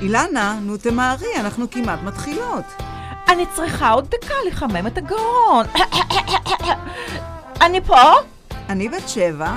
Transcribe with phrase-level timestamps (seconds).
[0.00, 2.64] אילנה, נו תמהרי, אנחנו כמעט מתחילות.
[3.28, 5.66] אני צריכה עוד דקה לחמם את הגרון.
[7.64, 8.12] אני פה?
[8.68, 9.56] אני בת שבע.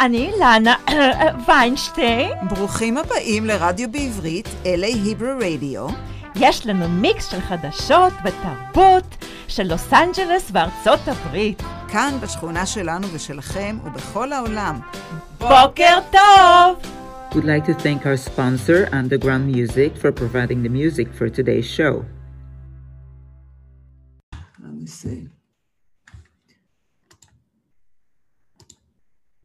[0.00, 0.74] אני אילנה
[1.46, 2.30] ויינשטיין.
[2.48, 5.86] ברוכים הבאים לרדיו בעברית, LA היברו רדיו.
[6.34, 11.62] יש לנו מיקס של חדשות ותרבות של לוס אנג'לס וארצות הברית.
[11.88, 14.80] כאן בשכונה שלנו ושלכם ובכל העולם.
[15.38, 17.03] בוקר טוב!
[17.33, 22.05] We'd like to thank our sponsor, Underground Music, for providing the music for today's show.
[24.61, 25.29] Let me see.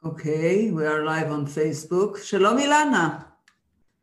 [0.04, 2.18] Okay, we are live on Facebook.
[2.22, 3.18] שלום אילנה.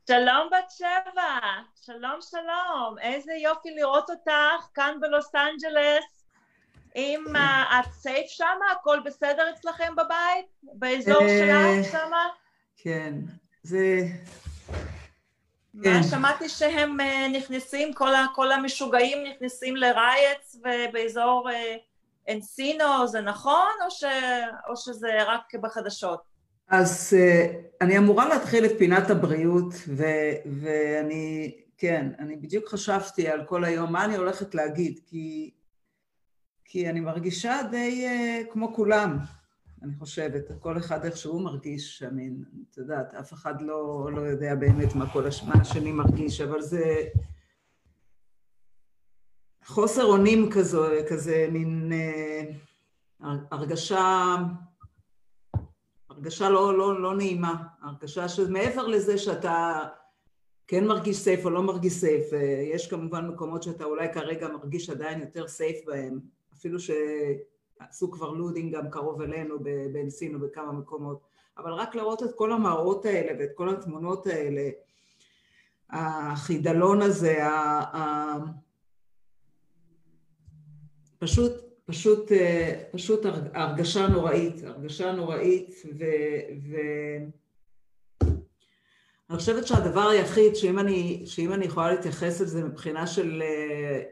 [0.08, 1.40] שלום בת שבע,
[1.86, 6.26] שלום שלום, איזה יופי לראות אותך כאן בלוס אנג'לס.
[6.96, 7.38] אם uh,
[7.80, 10.46] את סייף שמה, הכל בסדר אצלכם בבית?
[10.64, 12.28] באזור אה, שלך שמה?
[12.78, 13.14] כן,
[13.67, 14.03] זה...
[15.83, 16.03] כן.
[16.03, 21.77] שמעתי שהם אה, נכנסים, כל, ה, כל המשוגעים נכנסים לרייטס ובאזור אה,
[22.35, 23.73] אנסינו, זה נכון?
[23.85, 24.05] או, ש,
[24.69, 26.21] או שזה רק בחדשות?
[26.69, 27.47] אז אה,
[27.81, 33.93] אני אמורה להתחיל את פינת הבריאות, ו- ואני, כן, אני בדיוק חשבתי על כל היום
[33.93, 35.51] מה אני הולכת להגיד, כי,
[36.65, 38.07] כי אני מרגישה די
[38.51, 39.19] כמו כולם,
[39.87, 42.31] אני חושבת, כל אחד איך שהוא מרגיש, אני,
[42.71, 45.43] את יודעת, אף אחד לא, לא יודע באמת מה כל הש...
[45.43, 47.09] מה השני מרגיש, אבל זה
[49.65, 51.93] חוסר אונים כזו, כזה מין
[53.23, 54.37] uh, הרגשה
[56.11, 59.83] הרגשה לא, לא, לא נעימה, הרגשה שמעבר לזה שאתה
[60.67, 62.25] כן מרגיש סייף או לא מרגיש סייף,
[62.75, 66.21] יש כמובן מקומות שאתה אולי כרגע מרגיש עדיין יותר סייף בהם,
[66.55, 66.79] אפילו
[67.79, 69.59] שעשו כבר לודינג גם קרוב אלינו
[69.93, 71.21] באנסינו בכמה מקומות,
[71.59, 74.71] אבל רק לראות את כל המראות האלה ואת כל התמונות האלה,
[75.91, 77.51] החידלון הזה, ה...
[77.97, 78.37] ה...
[81.19, 86.05] פשוט פשוט, אה, פשוט הרגשה נוראית, הרגשה נוראית ו...
[86.71, 86.77] ו...
[89.31, 94.03] אני חושבת שהדבר היחיד שאם אני, שאם אני יכולה להתייחס לזה מבחינה של אה,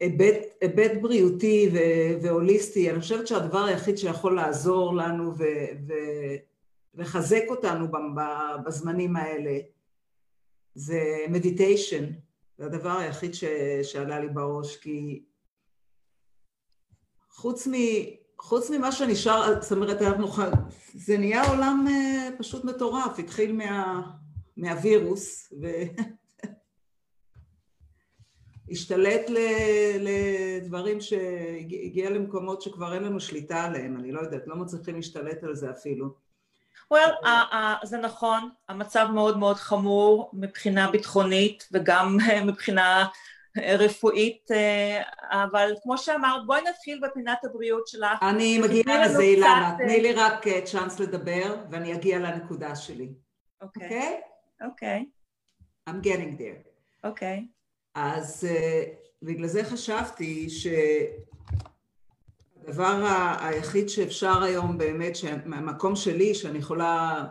[0.00, 1.78] היבט, היבט בריאותי ו,
[2.22, 5.44] והוליסטי, אני חושבת שהדבר היחיד שיכול לעזור לנו ו,
[5.88, 5.92] ו,
[6.94, 7.86] ולחזק אותנו
[8.64, 9.58] בזמנים האלה
[10.74, 12.04] זה מדיטיישן,
[12.58, 13.44] זה הדבר היחיד ש,
[13.82, 15.24] שעלה לי בראש, כי
[17.30, 17.72] חוץ, מ,
[18.38, 20.42] חוץ ממה שנשאר, זאת אומרת, אנחנו,
[20.94, 24.02] זה נהיה עולם אה, פשוט מטורף, התחיל מה,
[24.56, 25.52] מהווירוס
[28.68, 29.30] והשתלט
[30.00, 35.54] לדברים שהגיע למקומות שכבר אין לנו שליטה עליהם, אני לא יודעת, לא מצליחים להשתלט על
[35.54, 36.14] זה אפילו.
[36.94, 42.16] well, uh, uh, זה נכון, המצב מאוד מאוד חמור מבחינה ביטחונית וגם
[42.48, 43.06] מבחינה
[43.56, 44.48] רפואית,
[45.30, 48.22] אבל כמו שאמרת, בואי נתחיל בפינת הבריאות שלך.
[48.22, 53.08] אני מגיעה לזה, אילנה, תני לי רק צ'אנס לדבר ואני אגיע לנקודה שלי.
[53.62, 54.20] אוקיי?
[54.62, 55.04] אוקיי.
[55.88, 56.68] I'm getting there.
[57.04, 57.46] אוקיי.
[57.94, 58.48] אז
[59.22, 60.48] בגלל זה חשבתי
[62.60, 63.04] שהדבר
[63.40, 67.24] היחיד שאפשר היום באמת, מהמקום שלי, שאני יכולה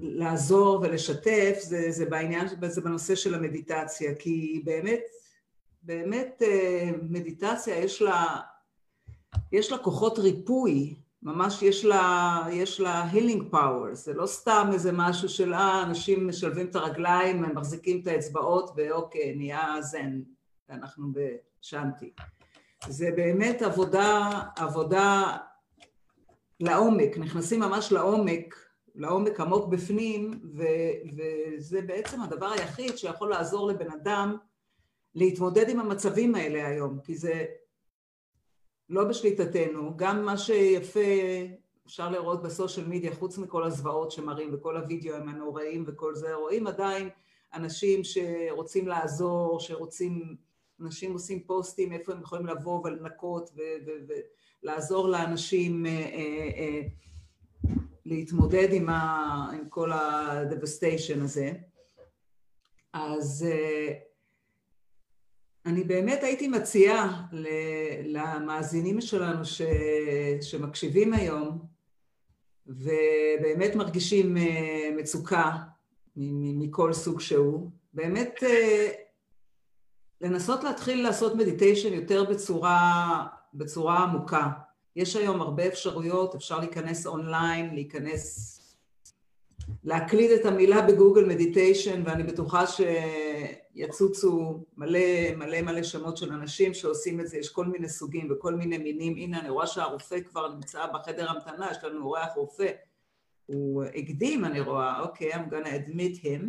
[0.00, 5.02] לעזור ולשתף זה, זה בעניין, זה בנושא של המדיטציה, כי באמת,
[5.82, 6.42] באמת
[7.02, 8.36] מדיטציה יש לה,
[9.52, 14.92] יש לה כוחות ריפוי, ממש יש לה, יש לה healing power, זה לא סתם איזה
[14.92, 20.20] משהו של אה, אנשים משלבים את הרגליים, הם מחזיקים את האצבעות ואוקיי, נהיה זן,
[20.68, 22.12] ואנחנו בשנתי.
[22.88, 25.36] זה באמת עבודה, עבודה
[26.60, 28.54] לעומק, נכנסים ממש לעומק
[28.94, 34.36] לעומק עמוק בפנים, ו- וזה בעצם הדבר היחיד שיכול לעזור לבן אדם
[35.14, 37.44] להתמודד עם המצבים האלה היום, כי זה
[38.92, 41.00] לא בשליטתנו, גם מה שיפה
[41.86, 47.08] אפשר לראות בסושיאל מדיה, חוץ מכל הזוועות שמראים וכל הוידאוים הנוראים וכל זה, רואים עדיין
[47.54, 50.36] אנשים שרוצים לעזור, שרוצים,
[50.80, 53.50] אנשים עושים פוסטים איפה הם יכולים לבוא ולנקות
[54.62, 56.80] ולעזור לאנשים אה, אה, אה,
[58.04, 61.52] להתמודד עם, ה, עם כל ה-devastation הזה.
[62.92, 63.46] אז
[65.66, 67.22] אני באמת הייתי מציעה
[68.04, 69.62] למאזינים שלנו ש,
[70.40, 71.58] שמקשיבים היום
[72.66, 74.40] ובאמת מרגישים uh,
[74.96, 75.50] מצוקה
[76.16, 78.46] מכל סוג שהוא, באמת uh,
[80.20, 84.48] לנסות להתחיל לעשות מדיטיישן יותר בצורה, בצורה עמוקה.
[84.96, 88.48] יש היום הרבה אפשרויות, אפשר להיכנס אונליין, להיכנס
[89.84, 92.66] להקליד את המילה בגוגל מדיטיישן, ואני בטוחה
[93.74, 94.98] שיצוצו מלא
[95.36, 99.16] מלא מלא שמות של אנשים שעושים את זה, יש כל מיני סוגים וכל מיני מינים.
[99.16, 102.70] הנה, אני רואה שהרופא כבר נמצא בחדר המתנה, יש לנו אורח רופא.
[103.46, 106.42] הוא הקדים, אני רואה, אוקיי, okay, I'm gonna admit him.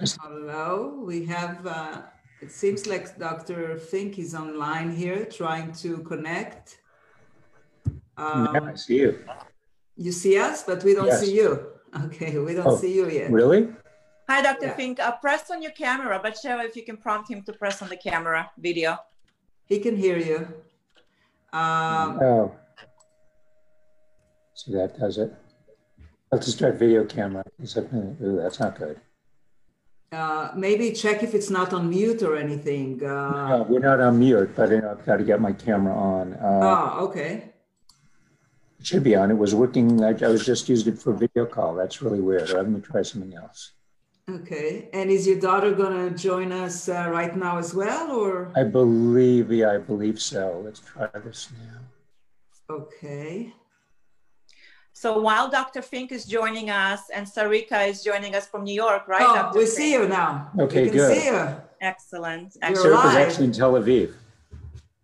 [0.00, 2.02] Hello, we have, uh,
[2.40, 3.78] it seems like Dr.
[3.78, 6.78] Fink is online here trying to connect.
[8.16, 9.24] Um, yeah, I see you.
[9.96, 11.20] You see us, but we don't yes.
[11.20, 11.72] see you.
[12.04, 13.30] Okay, we don't oh, see you yet.
[13.30, 13.66] Really?
[14.28, 14.66] Hi, Dr.
[14.66, 14.74] Yeah.
[14.74, 15.00] Fink.
[15.00, 17.88] Uh, press on your camera, but show if you can prompt him to press on
[17.88, 18.98] the camera video.
[19.64, 20.36] He can hear you.
[21.58, 22.54] Um, oh.
[24.52, 25.34] See, that does it.
[26.30, 27.42] Let's start video camera.
[27.58, 29.00] Ooh, that's not good.
[30.10, 33.04] Uh, maybe check if it's not on mute or anything.
[33.04, 35.94] Uh, no, we're not on mute, but you know, I've got to get my camera
[35.94, 36.32] on.
[36.34, 37.50] Uh, oh, okay.
[38.80, 39.30] It should be on.
[39.30, 40.02] It was working.
[40.02, 41.74] I, I was just used it for video call.
[41.74, 42.50] That's really weird.
[42.50, 43.72] I'm going to try something else.
[44.30, 44.88] Okay.
[44.92, 48.52] And is your daughter going to join us uh, right now as well, or?
[48.56, 50.62] I believe, yeah, I believe so.
[50.64, 52.74] Let's try this now.
[52.74, 53.52] Okay.
[54.98, 55.80] So while Dr.
[55.80, 59.22] Fink is joining us and Sarika is joining us from New York, right?
[59.22, 59.58] Oh, Dr.
[59.58, 59.76] we Fink?
[59.76, 60.50] see you now.
[60.58, 61.16] Okay, we good.
[61.16, 61.54] See you.
[61.80, 62.56] Excellent.
[62.60, 62.96] Excellent.
[62.96, 64.12] Sarika's actually in Tel Aviv.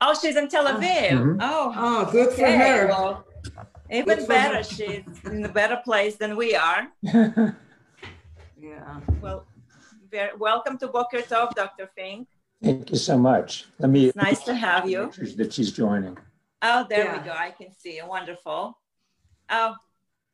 [0.00, 1.10] Oh, she's in Tel Aviv.
[1.10, 1.38] Mm-hmm.
[1.40, 2.42] Oh, oh, good okay.
[2.42, 2.86] for her.
[2.88, 3.24] Well,
[3.88, 4.64] even good better.
[4.64, 6.88] She's in a better place than we are.
[7.04, 7.54] yeah.
[9.22, 9.46] Well,
[10.10, 11.88] very, welcome to Boker Tov, Dr.
[11.94, 12.26] Fink.
[12.60, 13.66] Thank you so much.
[13.78, 14.06] Let me.
[14.06, 15.12] It's nice to have you.
[15.36, 16.18] That she's joining.
[16.62, 17.18] Oh, there yeah.
[17.18, 17.30] we go.
[17.30, 18.00] I can see.
[18.04, 18.76] Wonderful.
[19.56, 19.76] Oh,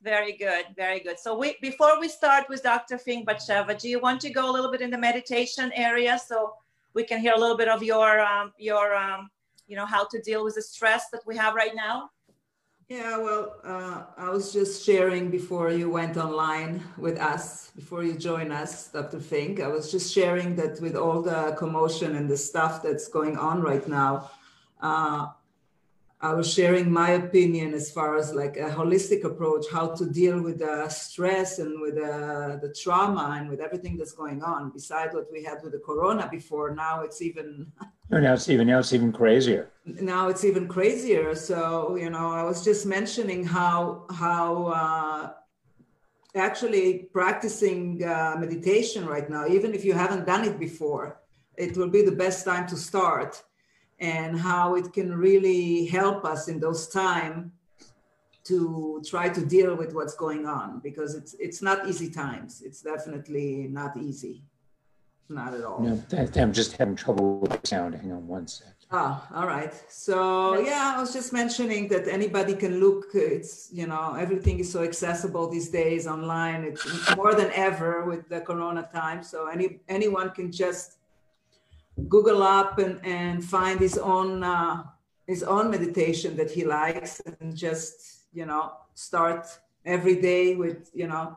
[0.03, 1.19] very good, very good.
[1.19, 2.97] So we before we start with Dr.
[2.97, 6.55] Fink Batsheva, do you want to go a little bit in the meditation area so
[6.95, 9.29] we can hear a little bit of your um, your um,
[9.69, 12.09] you know how to deal with the stress that we have right now?
[12.89, 18.15] Yeah, well, uh, I was just sharing before you went online with us, before you
[18.15, 19.21] join us, Dr.
[19.21, 19.61] Fink.
[19.61, 23.61] I was just sharing that with all the commotion and the stuff that's going on
[23.61, 24.31] right now,
[24.81, 25.29] uh,
[26.23, 30.43] I was sharing my opinion as far as like a holistic approach, how to deal
[30.43, 34.71] with the stress and with the, the trauma and with everything that's going on.
[34.71, 37.73] Besides what we had with the corona before, now it's even.
[38.11, 39.71] now it's even now it's even crazier.
[39.87, 41.35] Now it's even crazier.
[41.35, 45.31] So you know, I was just mentioning how how uh,
[46.35, 51.23] actually practicing uh, meditation right now, even if you haven't done it before,
[51.57, 53.43] it will be the best time to start
[54.01, 57.53] and how it can really help us in those time
[58.45, 62.63] to try to deal with what's going on because it's it's not easy times.
[62.65, 64.43] It's definitely not easy.
[65.29, 65.81] Not at all.
[65.81, 66.03] No
[66.37, 67.95] i'm just having trouble with the sound.
[67.95, 68.75] Hang on one sec.
[68.91, 69.73] Oh all right.
[69.89, 74.73] So yeah i was just mentioning that anybody can look it's you know everything is
[74.73, 76.65] so accessible these days online.
[76.65, 79.23] It's more than ever with the corona time.
[79.23, 80.97] So any anyone can just
[82.09, 84.85] Google up and, and find his own uh,
[85.27, 89.47] his own meditation that he likes and just you know start
[89.85, 91.37] every day with you know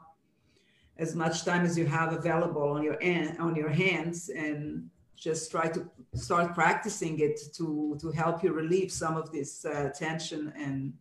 [0.98, 2.98] as much time as you have available on your
[3.40, 8.92] on your hands and just try to start practicing it to to help you relieve
[8.92, 10.94] some of this uh, tension and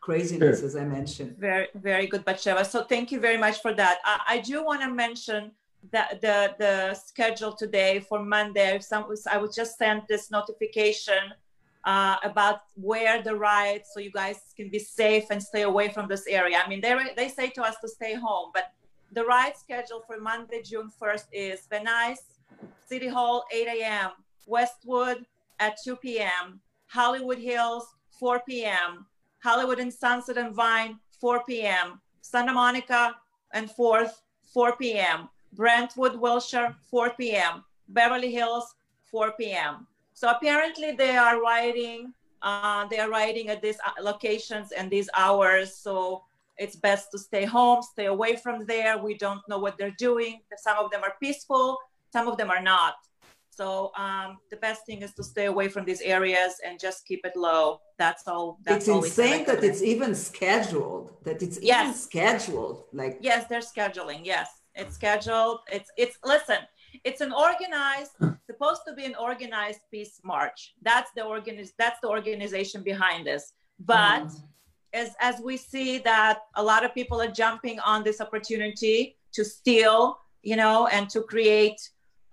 [0.00, 0.68] craziness sure.
[0.68, 2.64] as i mentioned very very good Batsheva.
[2.66, 5.52] so thank you very much for that i, I do want to mention
[5.90, 8.78] the, the, the schedule today for Monday.
[8.80, 11.32] Some, I would just send this notification
[11.84, 16.08] uh, about where the ride, so you guys can be safe and stay away from
[16.08, 16.62] this area.
[16.64, 18.72] I mean, they, they say to us to stay home, but
[19.12, 22.22] the ride schedule for Monday, June 1st is Venice,
[22.88, 24.10] City Hall, 8 a.m.,
[24.46, 25.24] Westwood
[25.60, 29.06] at 2 p.m., Hollywood Hills, 4 p.m.,
[29.42, 33.14] Hollywood and Sunset and Vine, 4 p.m., Santa Monica
[33.52, 34.12] and 4th,
[34.52, 35.28] 4 p.m.
[35.54, 37.64] Brentwood, Wilshire, 4 p.m.
[37.88, 39.86] Beverly Hills, 4 p.m.
[40.14, 45.08] So apparently they are riding, uh, they are riding at these uh, locations and these
[45.16, 45.76] hours.
[45.76, 46.22] So
[46.56, 48.98] it's best to stay home, stay away from there.
[48.98, 50.40] We don't know what they're doing.
[50.56, 51.78] Some of them are peaceful,
[52.12, 52.94] some of them are not.
[53.50, 57.24] So um, the best thing is to stay away from these areas and just keep
[57.24, 57.80] it low.
[57.98, 58.58] That's all.
[58.64, 61.12] That's it's all insane that it's even scheduled.
[61.22, 61.82] That it's yes.
[61.82, 62.84] even scheduled.
[62.92, 64.22] Like yes, they're scheduling.
[64.24, 65.60] Yes, it's scheduled.
[65.70, 66.58] It's it's listen.
[67.02, 68.12] It's an organized,
[68.46, 70.74] supposed to be an organized peace march.
[70.82, 73.52] That's the organiz, That's the organization behind this.
[73.80, 74.42] But mm.
[74.92, 79.44] as as we see that a lot of people are jumping on this opportunity to
[79.44, 81.80] steal, you know, and to create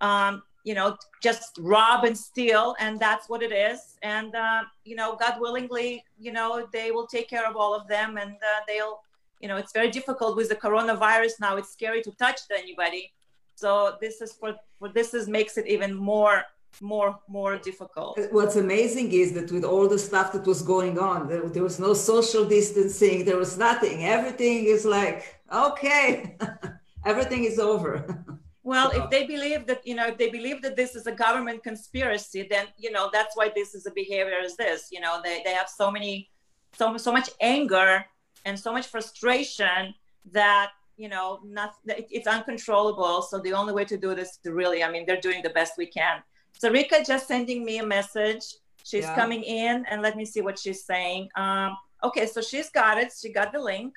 [0.00, 3.96] um, you know, just rob and steal, and that's what it is.
[4.02, 7.88] And uh, you know, God willingly, you know, they will take care of all of
[7.88, 9.00] them, and uh, they'll,
[9.42, 11.56] you know, it's very difficult with the coronavirus now.
[11.56, 13.12] It's scary to touch anybody.
[13.56, 16.44] So this is for, for this is makes it even more
[16.80, 18.18] more more difficult.
[18.30, 21.78] What's amazing is that with all the stuff that was going on, there, there was
[21.78, 24.06] no social distancing, there was nothing.
[24.06, 26.38] Everything is like okay,
[27.04, 27.92] everything is over.
[28.64, 31.64] Well, if they believe that, you know, if they believe that this is a government
[31.64, 34.86] conspiracy, then, you know, that's why this is a behavior as this.
[34.92, 36.30] You know, they, they have so many,
[36.72, 38.04] so, so much anger
[38.44, 39.94] and so much frustration
[40.32, 43.22] that, you know, not, it's uncontrollable.
[43.22, 45.74] So the only way to do this to really, I mean, they're doing the best
[45.78, 46.22] we can.
[46.60, 48.44] Sarika just sending me a message.
[48.84, 49.14] She's yeah.
[49.14, 51.28] coming in and let me see what she's saying.
[51.36, 53.12] Um, okay, so she's got it.
[53.20, 53.94] She got the link.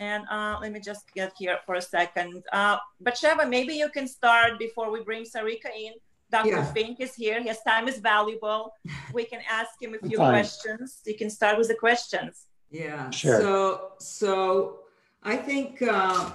[0.00, 2.42] And uh, let me just get here for a second.
[2.52, 5.92] Uh, Batsheva, maybe you can start before we bring Sarika in.
[6.30, 6.48] Dr.
[6.48, 6.72] Yeah.
[6.72, 7.42] Fink is here.
[7.42, 8.72] His time is valuable.
[9.12, 11.00] We can ask him a few questions.
[11.04, 12.46] You can start with the questions.
[12.70, 13.10] Yeah.
[13.10, 13.40] Sure.
[13.40, 14.80] So, so
[15.22, 16.30] I think uh,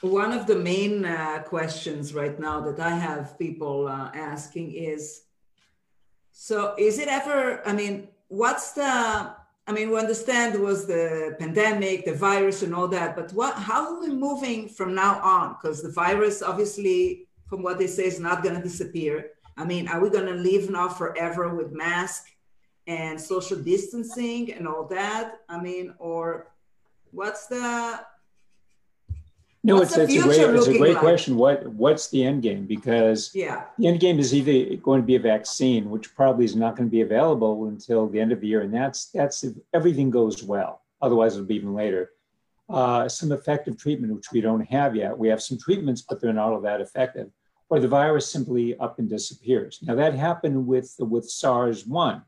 [0.00, 5.22] one of the main uh, questions right now that I have people uh, asking is,
[6.32, 7.66] so is it ever?
[7.66, 9.34] I mean, what's the
[9.66, 13.54] I mean, we understand was the pandemic, the virus, and all that, but what?
[13.54, 15.54] How are we moving from now on?
[15.54, 19.30] Because the virus, obviously, from what they say, is not going to disappear.
[19.56, 22.26] I mean, are we going to live now forever with mask
[22.86, 25.40] and social distancing and all that?
[25.48, 26.52] I mean, or
[27.10, 28.04] what's the
[29.66, 30.98] no, it's, it's a great it's a great like?
[30.98, 31.36] question.
[31.36, 32.66] What what's the end game?
[32.66, 36.54] Because yeah, the end game is either going to be a vaccine, which probably is
[36.54, 39.54] not going to be available until the end of the year, and that's that's if
[39.72, 40.82] everything goes well.
[41.00, 42.10] Otherwise, it'll be even later.
[42.68, 45.16] Uh, some effective treatment, which we don't have yet.
[45.16, 47.30] We have some treatments, but they're not all that effective.
[47.70, 49.78] Or the virus simply up and disappears.
[49.82, 52.22] Now that happened with the with SARS one,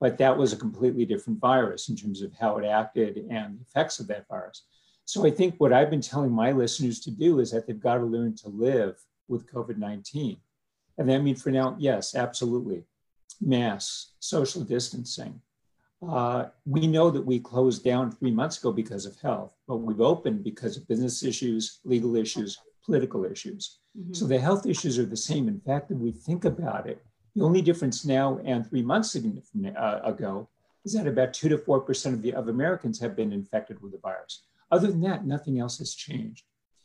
[0.00, 3.62] but that was a completely different virus in terms of how it acted and the
[3.62, 4.62] effects of that virus.
[5.04, 7.98] So I think what I've been telling my listeners to do is that they've got
[7.98, 8.96] to learn to live
[9.28, 10.36] with COVID 19.
[10.98, 12.84] And that means for now, yes, absolutely.
[13.40, 15.40] Masks, social distancing.
[16.06, 20.00] Uh, we know that we closed down three months ago because of health, but we've
[20.00, 23.78] opened because of business issues, legal issues, political issues.
[23.98, 24.12] Mm-hmm.
[24.12, 25.48] So the health issues are the same.
[25.48, 27.04] In fact, if we think about it,
[27.36, 30.48] the only difference now and three months uh, ago
[30.84, 33.92] is that about two to four percent of the of Americans have been infected with
[33.92, 34.44] the virus.
[34.70, 36.44] Other than that, nothing else has changed.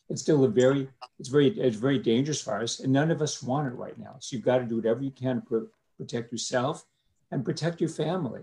[0.09, 0.89] It's still a very,
[1.19, 4.17] it's very, it's very dangerous virus, and none of us want it right now.
[4.19, 6.85] So you've got to do whatever you can to protect yourself
[7.31, 8.41] and protect your family.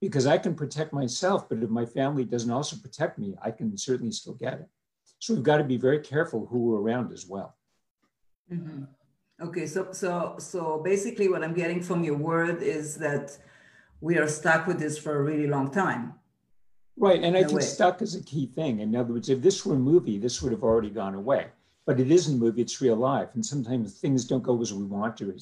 [0.00, 3.76] Because I can protect myself, but if my family doesn't also protect me, I can
[3.76, 4.68] certainly still get it.
[5.18, 7.54] So we've got to be very careful who we're around as well.
[8.50, 8.84] Mm-hmm.
[9.42, 13.36] Okay, so so so basically, what I'm getting from your word is that
[14.00, 16.14] we are stuck with this for a really long time.
[16.96, 17.22] Right.
[17.22, 17.62] And I think way.
[17.62, 18.80] stuck is a key thing.
[18.80, 21.46] In other words, if this were a movie, this would have already gone away.
[21.86, 23.30] But it isn't a movie, it's real life.
[23.34, 25.34] And sometimes things don't go as we want to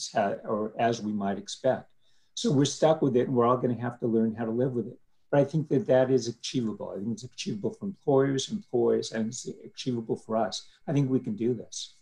[0.45, 1.91] or as we might expect.
[2.35, 4.53] So we're stuck with it and we're all going to have to learn how to
[4.53, 4.99] live with it.
[5.33, 6.93] But I think that that is achievable.
[6.95, 10.69] I think it's achievable for employers, employees, and it's achievable for us.
[10.87, 11.97] I think we can do this.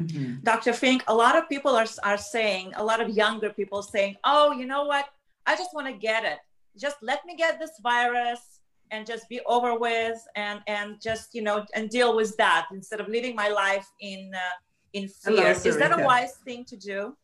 [0.00, 0.42] Mm-hmm.
[0.42, 0.72] Dr.
[0.72, 4.52] Fink, a lot of people are, are saying, a lot of younger people saying, oh,
[4.52, 5.06] you know what?
[5.46, 6.38] I just want to get it.
[6.78, 8.60] Just let me get this virus
[8.92, 13.00] and just be over with and and just you know and deal with that instead
[13.00, 14.56] of living my life in uh,
[14.92, 17.16] in fear is that a wise thing to do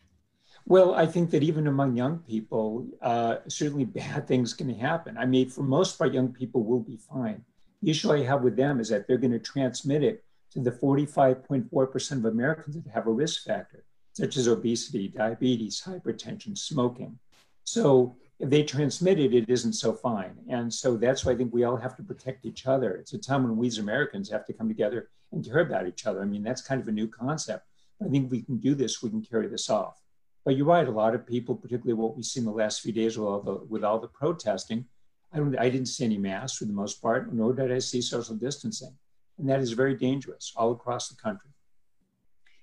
[0.67, 5.27] well i think that even among young people uh, certainly bad things can happen i
[5.27, 7.45] mean for most part young people will be fine
[7.83, 10.71] the issue i have with them is that they're going to transmit it to the
[10.71, 17.19] 45.4% of americans that have a risk factor such as obesity diabetes hypertension smoking
[17.64, 20.33] so if they transmit it, it isn't so fine.
[20.49, 22.95] And so that's why I think we all have to protect each other.
[22.95, 26.07] It's a time when we as Americans have to come together and care about each
[26.07, 26.23] other.
[26.23, 27.67] I mean, that's kind of a new concept.
[28.02, 30.00] I think we can do this, we can carry this off.
[30.45, 33.19] But you're right, a lot of people, particularly what we've seen the last few days
[33.19, 34.87] with all the, with all the protesting,
[35.33, 38.37] I, I didn't see any masks for the most part, nor did I see social
[38.37, 38.95] distancing.
[39.38, 41.50] And that is very dangerous all across the country.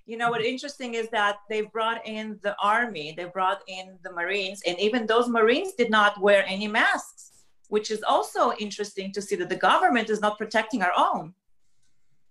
[0.06, 4.12] You know what interesting is that they brought in the army they brought in the
[4.12, 7.32] marines and even those marines did not wear any masks
[7.68, 11.34] which is also interesting to see that the government is not protecting our own.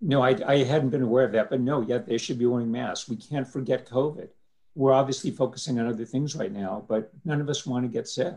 [0.00, 2.72] No i, I hadn't been aware of that but no yet they should be wearing
[2.72, 3.10] masks.
[3.10, 4.28] We can't forget covid.
[4.74, 8.08] We're obviously focusing on other things right now but none of us want to get
[8.08, 8.36] sick.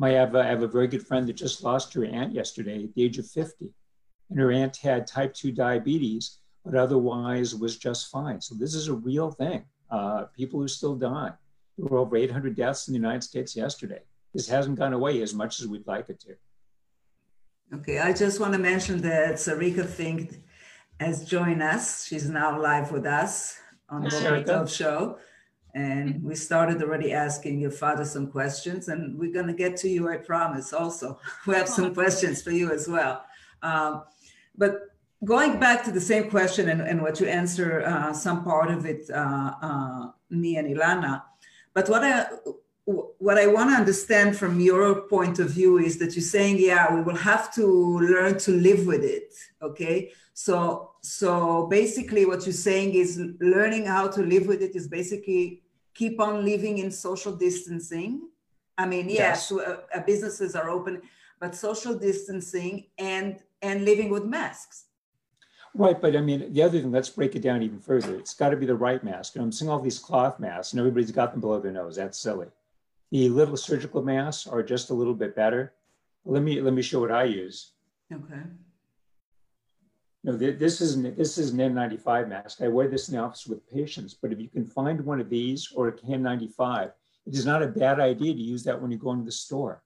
[0.00, 2.84] I have, a, I have a very good friend that just lost her aunt yesterday
[2.84, 3.70] at the age of 50
[4.30, 8.40] and her aunt had type 2 diabetes but otherwise was just fine.
[8.40, 9.64] So this is a real thing.
[9.90, 11.32] Uh, people who still die.
[11.78, 14.00] There were over 800 deaths in the United States yesterday.
[14.34, 16.36] This hasn't gone away as much as we'd like it to.
[17.74, 20.42] Okay, I just want to mention that Sarika Fink
[21.00, 22.06] has joined us.
[22.06, 23.58] She's now live with us
[23.88, 25.18] on the Boker show.
[25.74, 29.88] And we started already asking your father some questions, and we're going to get to
[29.88, 31.18] you, I promise, also.
[31.46, 33.24] We have some questions for you as well.
[33.62, 34.02] Um,
[34.58, 34.72] but
[35.24, 38.84] going back to the same question and, and what you answer, uh, some part of
[38.84, 41.22] it, uh, uh, me and Ilana,
[41.74, 42.26] but what I,
[42.84, 46.94] what I want to understand from your point of view is that you're saying, yeah,
[46.94, 47.66] we will have to
[47.98, 49.34] learn to live with it.
[49.60, 50.12] Okay.
[50.32, 55.62] So, so basically what you're saying is learning how to live with it is basically
[55.94, 58.28] keep on living in social distancing.
[58.78, 61.02] I mean, yes, yes uh, uh, businesses are open,
[61.40, 64.84] but social distancing and, and living with masks.
[65.74, 68.16] Right, but I mean, the other thing, let's break it down even further.
[68.16, 69.34] It's got to be the right mask.
[69.34, 71.96] You know, I'm seeing all these cloth masks and everybody's got them below their nose.
[71.96, 72.48] That's silly.
[73.10, 75.72] The little surgical masks are just a little bit better.
[76.24, 77.72] Let me let me show what I use.
[78.12, 78.42] Okay.
[80.24, 82.60] No, this isn't this is an N95 mask.
[82.60, 84.14] I wear this in the office with patients.
[84.14, 86.92] But if you can find one of these or a KN95,
[87.26, 89.82] it is not a bad idea to use that when you go into the store,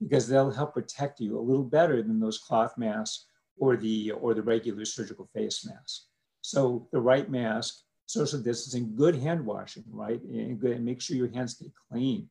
[0.00, 3.26] because they'll help protect you a little better than those cloth masks
[3.58, 6.02] or the or the regular surgical face mask.
[6.42, 11.16] So the right mask, social distancing, good hand washing, right, and, good, and make sure
[11.16, 12.28] your hands stay clean.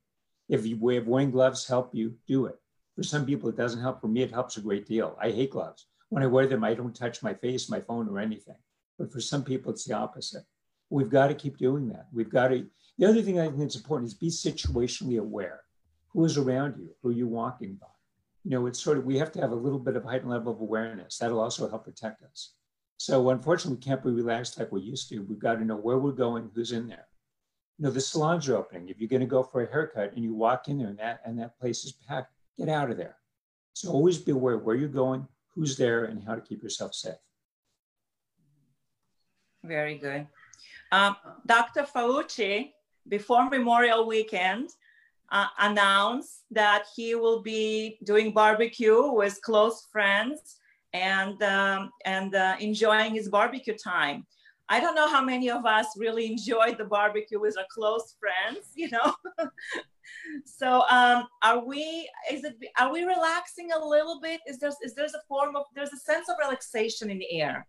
[0.49, 2.55] If you if wearing gloves help you, do it.
[2.95, 4.01] For some people, it doesn't help.
[4.01, 5.17] For me, it helps a great deal.
[5.21, 5.85] I hate gloves.
[6.09, 8.55] When I wear them, I don't touch my face, my phone, or anything.
[8.97, 10.43] But for some people, it's the opposite.
[10.89, 12.07] We've got to keep doing that.
[12.13, 12.65] We've got to.
[12.97, 15.61] The other thing I think is important is be situationally aware.
[16.17, 16.89] Who is around you?
[17.01, 17.87] Who are you walking by?
[18.43, 20.51] You know, it's sort of we have to have a little bit of heightened level
[20.51, 21.17] of awareness.
[21.17, 22.55] That'll also help protect us.
[22.97, 25.19] So unfortunately, we can't be relaxed like we used to.
[25.19, 27.07] We've got to know where we're going, who's in there
[27.77, 28.89] you know, the salons are opening.
[28.89, 31.21] If you're going to go for a haircut and you walk in there and that,
[31.25, 33.17] and that place is packed, get out of there.
[33.73, 37.13] So always be aware where you're going, who's there, and how to keep yourself safe.
[39.63, 40.25] Very good.
[40.91, 41.83] Um, Dr.
[41.83, 42.71] Fauci,
[43.07, 44.71] before Memorial Weekend,
[45.31, 50.57] uh, announced that he will be doing barbecue with close friends
[50.93, 54.25] and, um, and uh, enjoying his barbecue time.
[54.69, 58.71] I don't know how many of us really enjoyed the barbecue with our close friends,
[58.75, 59.13] you know.
[60.45, 64.41] so um, are we is it are we relaxing a little bit?
[64.45, 67.67] Is there is there's a form of there's a sense of relaxation in the air?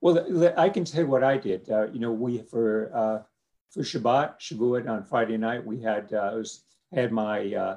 [0.00, 1.70] Well, I can tell you what I did.
[1.70, 3.22] Uh, you know, we for uh,
[3.74, 7.76] for Shabbat, Shavuot on Friday night, we had uh, was, had my uh,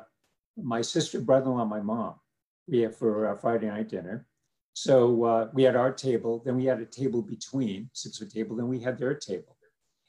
[0.55, 2.15] my sister, brother-in-law, my mom.
[2.67, 4.27] We had for uh, Friday night dinner,
[4.77, 8.55] so uh, we had our table, then we had a table between, six foot table,
[8.55, 9.57] then we had their table.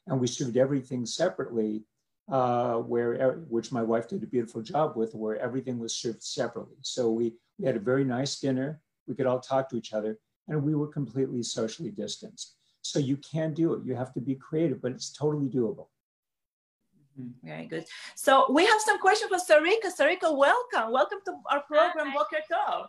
[0.07, 1.85] And we served everything separately,
[2.31, 6.77] uh, where which my wife did a beautiful job with, where everything was served separately.
[6.83, 8.83] So we, we had a very nice dinner.
[9.07, 12.58] We could all talk to each other, and we were completely socially distanced.
[12.89, 13.85] So you can do it.
[13.85, 15.89] You have to be creative, but it's totally doable.
[17.21, 17.47] Mm-hmm.
[17.47, 17.85] Very good.
[18.15, 19.91] So we have some questions for Sarika.
[19.99, 20.93] Sarika, welcome.
[20.93, 22.87] Welcome to our program, Boker Tov.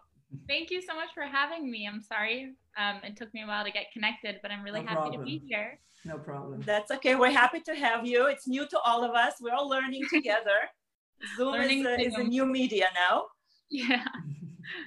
[0.47, 1.87] Thank you so much for having me.
[1.91, 4.87] I'm sorry um, it took me a while to get connected, but I'm really no
[4.87, 5.19] happy problem.
[5.19, 5.79] to be here.
[6.05, 6.61] No problem.
[6.61, 7.15] That's okay.
[7.15, 8.27] We're happy to have you.
[8.27, 9.33] It's new to all of us.
[9.41, 10.59] We're all learning together.
[11.35, 13.25] Zoom learning is, a, is a new media now.
[13.69, 14.05] Yeah.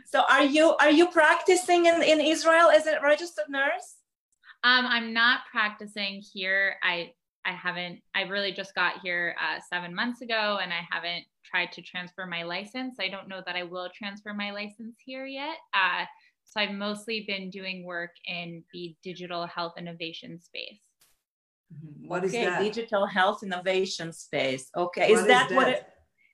[0.07, 3.96] So are you are you practicing in, in Israel as a registered nurse?
[4.64, 6.77] Um, I'm not practicing here.
[6.83, 7.12] I
[7.44, 8.01] I haven't.
[8.14, 12.27] I really just got here uh, seven months ago, and I haven't tried to transfer
[12.27, 12.96] my license.
[13.01, 15.57] I don't know that I will transfer my license here yet.
[15.75, 16.05] Uh,
[16.44, 20.81] so I've mostly been doing work in the digital health innovation space.
[21.72, 22.09] Mm-hmm.
[22.09, 22.61] What okay, is that?
[22.61, 24.68] Digital health innovation space.
[24.77, 25.87] Okay, is that, that, what it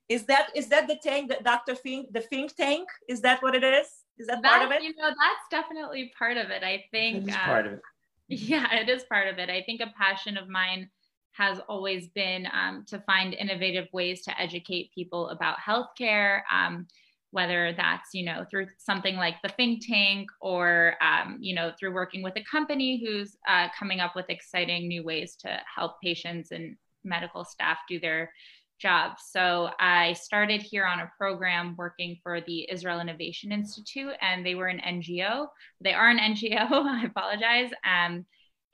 [0.08, 0.24] is?
[0.24, 1.74] That is that the tank that Dr.
[1.74, 2.88] Fink, the Fink Tank?
[3.08, 3.86] Is that what it is?
[4.18, 4.82] Is that, that part of it?
[4.82, 6.62] You know, that's definitely part of it.
[6.62, 7.32] I think.
[7.32, 7.80] Uh, part of it.
[8.30, 9.48] Yeah, it is part of it.
[9.48, 10.90] I think a passion of mine
[11.32, 16.86] has always been um, to find innovative ways to educate people about healthcare, um,
[17.30, 21.94] whether that's you know through something like the Fink Tank or um, you know through
[21.94, 26.50] working with a company who's uh, coming up with exciting new ways to help patients
[26.50, 28.30] and medical staff do their
[28.78, 29.22] jobs.
[29.30, 34.54] So I started here on a program working for the Israel Innovation Institute, and they
[34.54, 35.48] were an NGO.
[35.80, 36.70] They are an NGO.
[36.70, 37.70] I apologize.
[37.84, 38.24] Um,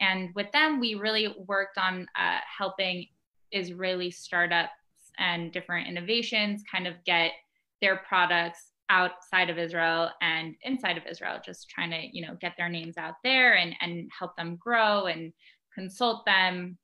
[0.01, 3.07] and with them, we really worked on uh, helping
[3.53, 4.71] Israeli startups
[5.19, 7.31] and different innovations kind of get
[7.81, 12.55] their products outside of Israel and inside of Israel, just trying to, you know, get
[12.59, 15.33] their names out there and, and help them grow and
[15.75, 16.77] consult them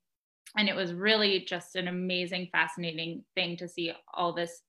[0.57, 4.61] and it was really just an amazing, fascinating thing to see all this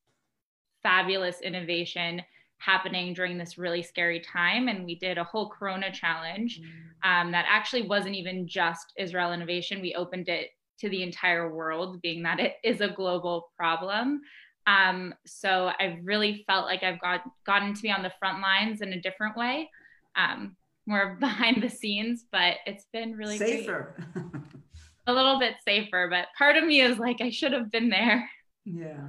[0.83, 2.23] fabulous innovation
[2.59, 4.69] happening during this really scary time.
[4.69, 7.11] And we did a whole Corona challenge mm.
[7.23, 9.81] um, that actually wasn't even just Israel innovation.
[9.81, 14.21] We opened it to the entire world, being that it is a global problem.
[14.67, 18.81] Um, so I really felt like I've got gotten to be on the front lines
[18.81, 19.69] in a different way,
[20.15, 23.97] um, more behind the scenes, but it's been really safer.
[25.07, 28.29] a little bit safer, but part of me is like, I should have been there.
[28.65, 29.09] Yeah.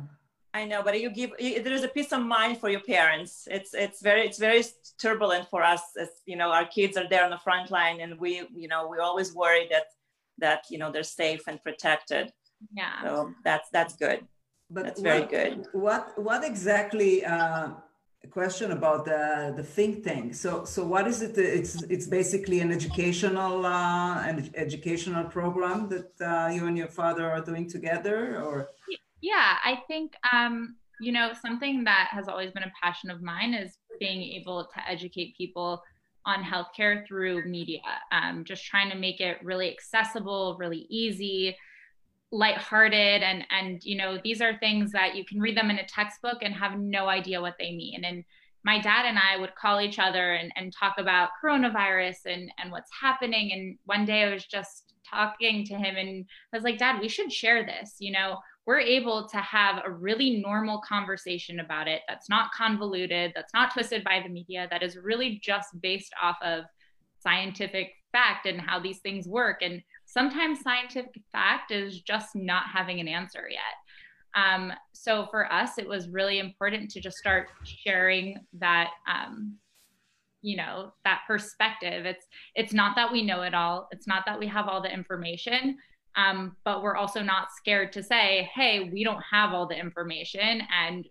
[0.56, 3.48] I know, but you give there is a peace of mind for your parents.
[3.50, 4.64] It's it's very it's very
[5.02, 8.20] turbulent for us as you know our kids are there on the front line, and
[8.20, 9.88] we you know we always worry that
[10.38, 12.32] that you know they're safe and protected.
[12.72, 13.02] Yeah.
[13.04, 14.28] So that's that's good.
[14.70, 15.66] But that's very what, good.
[15.72, 17.26] What what exactly?
[17.26, 17.84] Uh, a
[18.32, 20.36] question about the the Fink Tank.
[20.36, 21.38] So so what is it?
[21.38, 27.30] It's it's basically an educational uh, an educational program that uh, you and your father
[27.30, 28.70] are doing together, or
[29.22, 33.54] yeah, I think um, you know something that has always been a passion of mine
[33.54, 35.82] is being able to educate people
[36.26, 37.82] on healthcare through media.
[38.12, 41.56] Um, just trying to make it really accessible, really easy,
[42.34, 45.86] lighthearted, and and you know these are things that you can read them in a
[45.86, 48.04] textbook and have no idea what they mean.
[48.04, 48.26] And
[48.66, 52.72] my dad and I would call each other and, and talk about coronavirus and, and
[52.72, 53.52] what's happening.
[53.52, 57.10] And one day I was just talking to him and I was like, Dad, we
[57.10, 57.98] should share this.
[58.00, 63.34] You know, we're able to have a really normal conversation about it that's not convoluted,
[63.36, 66.64] that's not twisted by the media, that is really just based off of
[67.20, 69.62] scientific fact and how these things work.
[69.62, 69.82] And
[70.14, 73.76] sometimes scientific fact is just not having an answer yet.
[74.36, 79.56] Um, so for us, it was really important to just start sharing that, um,
[80.42, 82.06] you know, that perspective.
[82.06, 83.88] It's it's not that we know it all.
[83.92, 85.78] It's not that we have all the information,
[86.16, 90.62] um, but we're also not scared to say, hey, we don't have all the information
[90.72, 91.08] and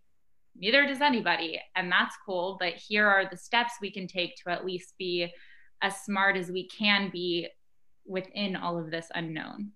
[0.56, 1.60] neither does anybody.
[1.76, 2.56] And that's cool.
[2.60, 5.32] But here are the steps we can take to at least be
[5.80, 7.48] as smart as we can be
[8.06, 9.72] within all of this unknown.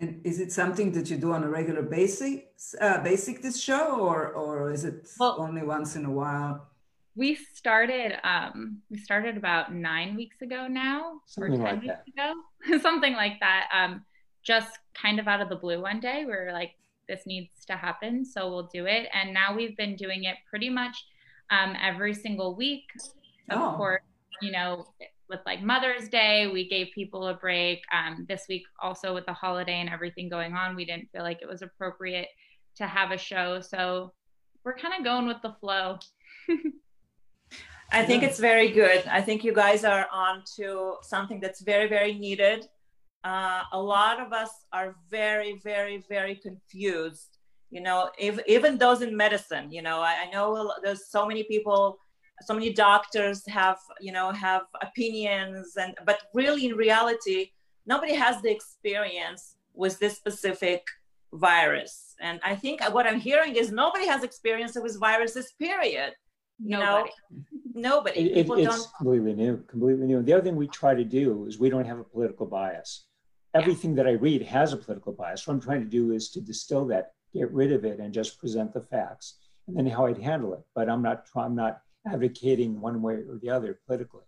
[0.00, 3.98] And is it something that you do on a regular basis, uh, basic this show,
[3.98, 6.68] or or is it well, only once in a while?
[7.16, 11.94] We started um, we started about nine weeks ago now, something or ten like weeks
[12.16, 12.30] that.
[12.68, 13.66] ago, something like that.
[13.74, 14.04] Um,
[14.44, 16.24] just kind of out of the blue one day.
[16.24, 16.72] We are like,
[17.08, 19.08] this needs to happen, so we'll do it.
[19.12, 20.96] And now we've been doing it pretty much
[21.50, 22.84] um, every single week.
[23.50, 23.74] Of oh.
[23.76, 24.02] course,
[24.42, 24.86] you know,
[25.28, 27.82] with like Mother's Day, we gave people a break.
[27.92, 31.40] Um, this week, also with the holiday and everything going on, we didn't feel like
[31.42, 32.28] it was appropriate
[32.76, 33.60] to have a show.
[33.60, 34.12] So
[34.64, 35.98] we're kind of going with the flow.
[37.90, 39.06] I think it's very good.
[39.06, 42.68] I think you guys are on to something that's very, very needed
[43.24, 47.38] uh, a lot of us are very, very, very confused.
[47.70, 51.42] You know, if, even those in medicine, you know, I, I know there's so many
[51.42, 51.98] people,
[52.42, 57.50] so many doctors have, you know, have opinions, and but really in reality,
[57.86, 60.86] nobody has the experience with this specific
[61.32, 62.14] virus.
[62.20, 65.52] And I think what I'm hearing is nobody has experience with viruses.
[65.58, 66.14] Period.
[66.60, 67.10] You nobody.
[67.30, 68.20] know, nobody.
[68.20, 68.96] It, it, it's don't...
[68.96, 69.64] completely new.
[69.68, 70.22] Completely new.
[70.22, 73.04] The other thing we try to do is we don't have a political bias
[73.54, 75.46] everything that I read has a political bias.
[75.46, 78.38] What I'm trying to do is to distill that, get rid of it, and just
[78.38, 80.60] present the facts, and then how I'd handle it.
[80.74, 81.80] But I'm not I'm not
[82.12, 84.22] advocating one way or the other politically.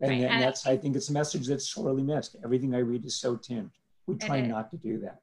[0.00, 0.22] And, right.
[0.22, 2.36] and that's I think it's a message that's sorely missed.
[2.44, 3.70] Everything I read is so tinged.
[4.06, 5.20] We try not to do that.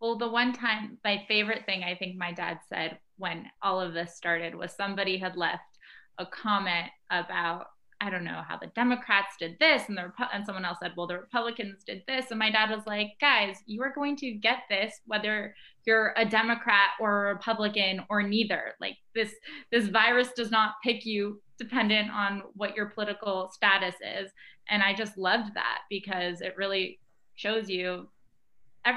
[0.00, 3.94] Well, the one time, my favorite thing I think my dad said when all of
[3.94, 5.78] this started was somebody had left
[6.18, 7.66] a comment about
[8.00, 11.08] I don't know how the Democrats did this, and the and someone else said, well,
[11.08, 14.58] the Republicans did this, and my dad was like, guys, you are going to get
[14.70, 15.54] this whether
[15.88, 18.74] you're a Democrat or a Republican or neither.
[18.78, 19.32] Like this
[19.72, 24.30] this virus does not pick you dependent on what your political status is,
[24.68, 27.00] and I just loved that because it really
[27.36, 28.06] shows you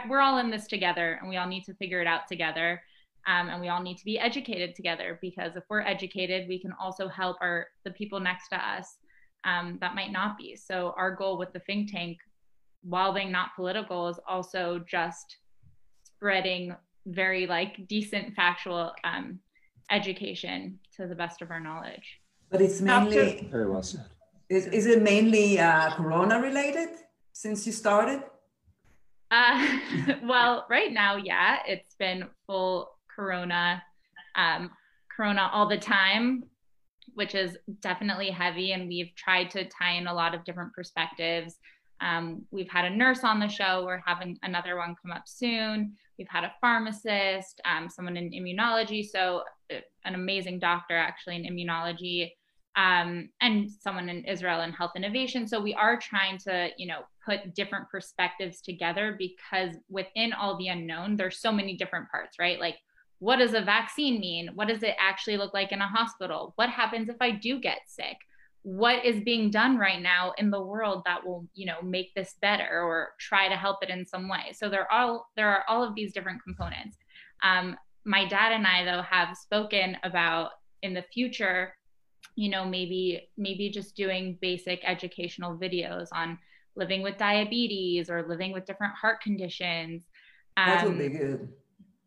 [0.09, 2.81] we're all in this together, and we all need to figure it out together.
[3.27, 6.73] Um, and we all need to be educated together because if we're educated we can
[6.81, 8.97] also help our the people next to us
[9.43, 12.17] um, that might not be so our goal with the Fink Tank
[12.81, 15.37] while being not political is also just
[16.21, 16.75] spreading
[17.07, 19.39] very like decent factual um,
[19.89, 22.19] education to the best of our knowledge
[22.51, 24.05] but it's mainly very well said
[24.49, 26.89] is, is it mainly uh, corona related
[27.33, 28.21] since you started
[29.31, 29.65] uh,
[30.23, 33.81] well, right now, yeah, it's been full corona
[34.35, 34.69] um,
[35.15, 36.43] corona all the time
[37.15, 41.55] which is definitely heavy and we've tried to tie in a lot of different perspectives
[42.01, 43.85] Um, we've had a nurse on the show.
[43.85, 45.95] We're having another one come up soon.
[46.21, 49.41] We've had a pharmacist, um, someone in immunology, so
[49.73, 52.29] uh, an amazing doctor actually in immunology,
[52.75, 55.47] um, and someone in Israel in health innovation.
[55.47, 60.67] So we are trying to, you know, put different perspectives together because within all the
[60.67, 62.59] unknown, there's so many different parts, right?
[62.59, 62.75] Like,
[63.17, 64.51] what does a vaccine mean?
[64.53, 66.53] What does it actually look like in a hospital?
[66.55, 68.17] What happens if I do get sick?
[68.63, 72.35] What is being done right now in the world that will, you know, make this
[72.41, 74.53] better or try to help it in some way?
[74.53, 76.97] So there are all there are all of these different components.
[77.43, 81.73] Um, my dad and I, though, have spoken about in the future
[82.35, 86.37] you know maybe maybe just doing basic educational videos on
[86.75, 90.03] living with diabetes or living with different heart conditions
[90.57, 91.49] um, that would be good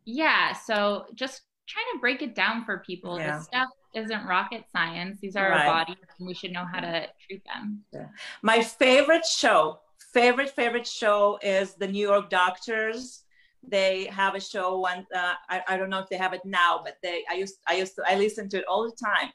[0.04, 3.36] yeah so just trying to break it down for people yeah.
[3.36, 5.66] this stuff isn't rocket science these are right.
[5.66, 8.06] our bodies and we should know how to treat them yeah.
[8.42, 9.78] my favorite show
[10.12, 13.24] favorite favorite show is the new york doctors
[13.66, 16.80] they have a show one uh, I, I don't know if they have it now
[16.84, 19.30] but they i used i used to i listen to it all the time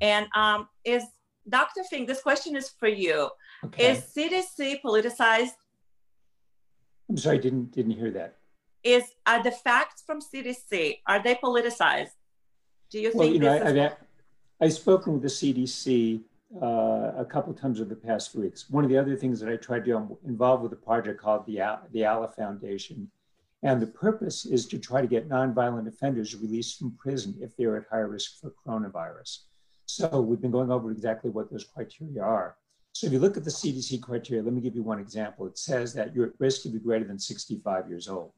[0.00, 1.04] and um, is
[1.48, 1.84] Dr.
[1.84, 3.28] Fink, this question is for you.
[3.64, 3.92] Okay.
[3.92, 5.52] Is CDC politicized?
[7.08, 8.36] I'm sorry, didn't didn't hear that.
[8.82, 12.16] Is are the facts from CDC are they politicized?
[12.94, 13.34] Do you well, think?
[13.34, 13.96] You know, I, have
[14.60, 16.20] I've spoken with the CDC
[16.62, 18.70] uh, a couple times over the past few weeks.
[18.70, 21.20] One of the other things that I tried to do, I'm involved with a project
[21.20, 21.58] called the
[21.90, 23.10] the ALA Foundation,
[23.64, 27.76] and the purpose is to try to get nonviolent offenders released from prison if they're
[27.76, 29.38] at high risk for coronavirus.
[29.86, 32.54] So we've been going over exactly what those criteria are.
[32.92, 35.48] So if you look at the CDC criteria, let me give you one example.
[35.48, 38.30] It says that you're at risk to be greater than 65 years old.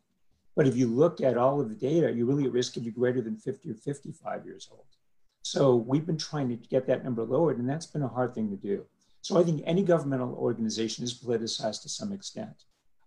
[0.56, 2.90] But if you look at all of the data, you're really at risk to be
[2.90, 4.86] greater than 50 or 55 years old.
[5.42, 8.50] So we've been trying to get that number lowered, and that's been a hard thing
[8.50, 8.84] to do.
[9.20, 12.64] So I think any governmental organization is politicized to some extent.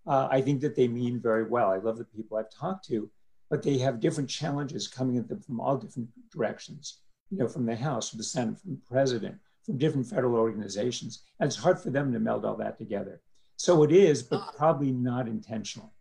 [0.07, 1.71] Uh, I think that they mean very well.
[1.71, 3.09] I love the people I've talked to,
[3.49, 6.99] but they have different challenges coming at them from all different directions
[7.31, 11.23] you know, from the House, from the Senate, from the president, from different federal organizations.
[11.39, 13.21] And it's hard for them to meld all that together.
[13.57, 15.91] So it is, but probably not intentional.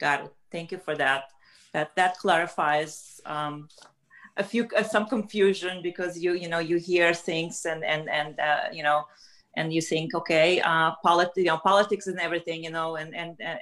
[0.00, 0.32] Got it.
[0.50, 1.24] Thank you for that.
[1.72, 3.68] That that clarifies um,
[4.36, 8.40] a few uh, some confusion because you you know you hear things and and and
[8.40, 9.04] uh, you know
[9.56, 13.36] and you think okay uh, politics you know politics and everything you know and and
[13.40, 13.58] and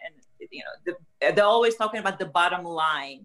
[0.50, 3.20] you know the, they're always talking about the bottom line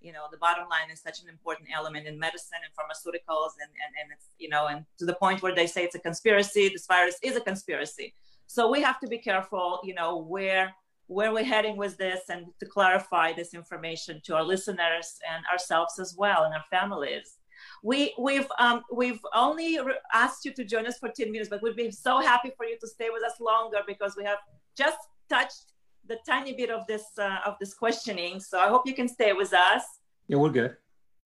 [0.00, 3.70] you know the bottom line is such an important element in medicine and pharmaceuticals and,
[3.82, 6.68] and, and it's you know and to the point where they say it's a conspiracy
[6.68, 8.14] this virus is a conspiracy
[8.46, 10.72] so we have to be careful you know where
[11.08, 15.98] where we're heading with this and to clarify this information to our listeners and ourselves
[15.98, 17.38] as well and our families
[17.82, 21.60] we we've um, we've only re- asked you to join us for 10 minutes but
[21.62, 24.38] we'd be so happy for you to stay with us longer because we have
[24.76, 25.72] just touched
[26.08, 28.40] the tiny bit of this uh, of this questioning.
[28.40, 29.84] So I hope you can stay with us.
[30.26, 30.76] Yeah, we're good.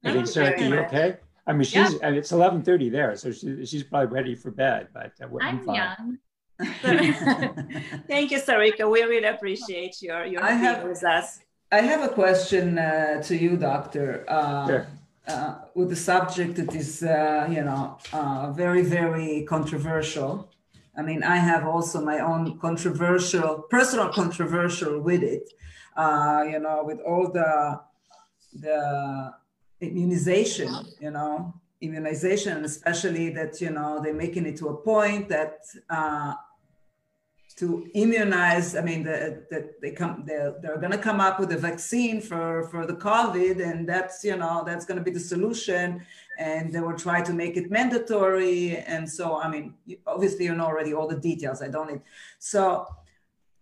[0.04, 1.16] I think Sarah, you okay?
[1.46, 2.10] I mean, she's yeah.
[2.10, 4.88] it's eleven thirty there, so she, she's probably ready for bed.
[4.92, 6.18] But uh, I'm, I'm young.
[8.08, 8.90] Thank you, Sarika.
[8.90, 11.40] We really appreciate your your I have, with us.
[11.70, 14.24] I have a question uh, to you, Doctor.
[14.28, 14.86] Uh, sure.
[15.26, 20.50] Uh, with the subject that is, uh, you know, uh, very, very controversial.
[20.96, 25.48] I mean, I have also my own controversial, personal controversial with it.
[25.96, 27.80] Uh, you know, with all the
[28.54, 29.32] the
[29.80, 35.58] immunization, you know, immunization, especially that you know they're making it to a point that
[35.90, 36.34] uh,
[37.56, 38.74] to immunize.
[38.76, 42.20] I mean, that the, they come, they're, they're going to come up with a vaccine
[42.20, 46.02] for for the COVID, and that's you know that's going to be the solution
[46.38, 48.76] and they will try to make it mandatory.
[48.76, 49.74] And so, I mean,
[50.06, 51.62] obviously, you know already all the details.
[51.62, 52.00] I don't need.
[52.38, 52.86] So,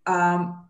[0.05, 0.65] um,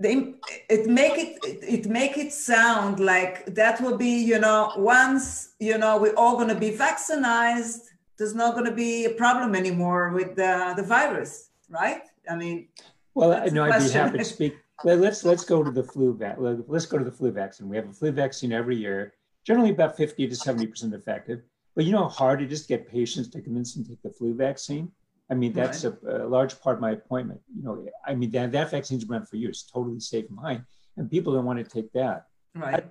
[0.00, 0.34] they
[0.68, 5.54] it make it, it it make it sound like that will be you know once
[5.58, 7.80] you know we're all going to be vaccinated
[8.16, 12.68] there's not going to be a problem anymore with the, the virus right i mean
[13.14, 16.36] well i know i'd be happy to speak let's let's go to the flu vac
[16.38, 19.14] let's go to the flu vaccine we have a flu vaccine every year
[19.48, 21.40] generally about 50 to 70% effective.
[21.74, 24.02] But you know how hard it is to get patients to convince them to take
[24.02, 24.92] the flu vaccine?
[25.30, 25.94] I mean, that's right.
[26.06, 27.40] a, a, large part of my appointment.
[27.54, 30.64] You know, I mean, that, that vaccine's been for years, totally safe and fine.
[30.96, 32.26] And people don't want to take that.
[32.54, 32.84] Right.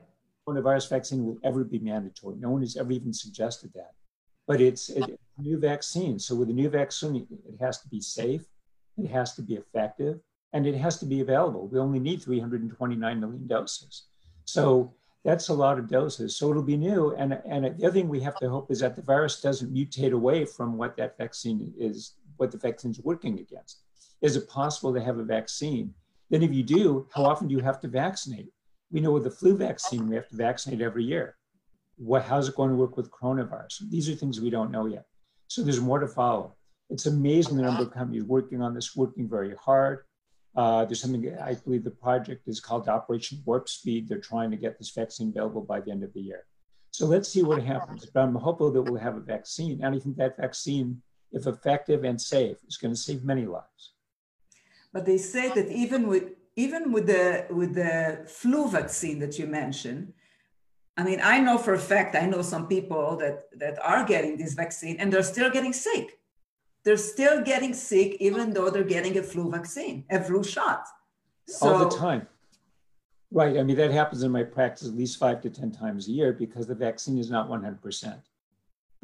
[0.48, 2.36] Coronavirus vaccine will ever be mandatory.
[2.38, 3.92] No one has ever even suggested that.
[4.46, 5.06] But it's a
[5.38, 6.20] new vaccine.
[6.20, 8.44] So with a new vaccine, it has to be safe,
[8.98, 10.20] it has to be effective,
[10.54, 11.68] and it has to be available.
[11.68, 14.04] We only need 329 million doses.
[14.46, 14.94] So
[15.26, 16.38] that's a lot of doses.
[16.38, 17.14] So it'll be new.
[17.16, 20.14] And, and the other thing we have to hope is that the virus doesn't mutate
[20.14, 23.82] away from what that vaccine is, what the vaccine's working against.
[24.22, 25.94] Is it possible to have a vaccine?
[26.30, 28.50] Then, if you do, how often do you have to vaccinate?
[28.92, 31.36] We know with the flu vaccine, we have to vaccinate every year.
[31.98, 33.90] What, how's it going to work with coronavirus?
[33.90, 35.06] These are things we don't know yet.
[35.48, 36.56] So there's more to follow.
[36.90, 40.06] It's amazing the number of companies working on this, working very hard.
[40.56, 44.08] Uh, there's something, I believe the project is called Operation Warp Speed.
[44.08, 46.46] They're trying to get this vaccine available by the end of the year.
[46.92, 48.06] So let's see what happens.
[48.06, 49.82] But I'm hopeful that we'll have a vaccine.
[49.84, 53.94] And I think that vaccine, if effective and safe, is going to save many lives.
[54.94, 59.46] But they say that even with even with the with the flu vaccine that you
[59.46, 60.14] mentioned,
[60.98, 64.38] I mean, I know for a fact, I know some people that that are getting
[64.38, 66.20] this vaccine and they're still getting sick.
[66.84, 70.84] They're still getting sick even though they're getting a flu vaccine, a flu shot.
[71.48, 72.28] So, All the time.
[73.30, 73.58] Right.
[73.58, 76.32] I mean, that happens in my practice at least five to 10 times a year
[76.32, 78.22] because the vaccine is not 100%.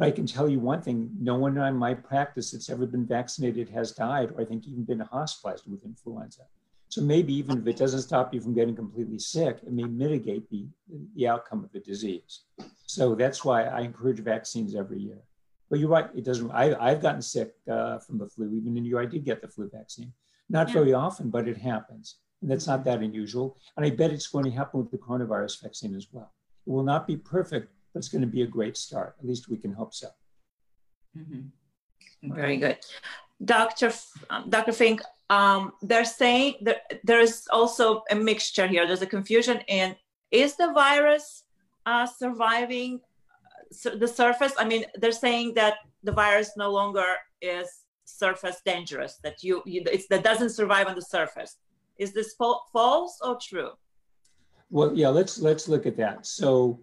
[0.03, 3.05] But I can tell you one thing no one in my practice that's ever been
[3.05, 6.41] vaccinated has died, or I think even been hospitalized with influenza.
[6.89, 10.49] So maybe even if it doesn't stop you from getting completely sick, it may mitigate
[10.49, 10.65] the,
[11.15, 12.41] the outcome of the disease.
[12.85, 15.19] So that's why I encourage vaccines every year.
[15.69, 16.51] But you're right, it doesn't.
[16.51, 18.53] I, I've gotten sick uh, from the flu.
[18.53, 20.11] Even in New York, I did get the flu vaccine.
[20.49, 20.73] Not yeah.
[20.73, 22.17] very often, but it happens.
[22.41, 23.55] And that's not that unusual.
[23.77, 26.33] And I bet it's going to happen with the coronavirus vaccine as well.
[26.67, 29.15] It will not be perfect, but it's going to be a great start.
[29.19, 30.07] At least we can hope so.
[31.17, 32.33] Mm-hmm.
[32.33, 32.77] Very good.
[33.43, 33.87] Dr.
[33.87, 34.71] F- um, Dr.
[34.71, 38.87] Fink, um, they're saying that there is also a mixture here.
[38.87, 39.95] There's a confusion in
[40.31, 41.43] is the virus
[41.85, 43.01] uh, surviving
[43.85, 44.53] uh, the surface?
[44.57, 47.05] I mean, they're saying that the virus no longer
[47.41, 47.67] is
[48.05, 51.57] surface dangerous, that you, you it's, that doesn't survive on the surface.
[51.97, 52.35] Is this
[52.73, 53.71] false or true?
[54.69, 56.25] Well, yeah, let's let's look at that.
[56.25, 56.79] So,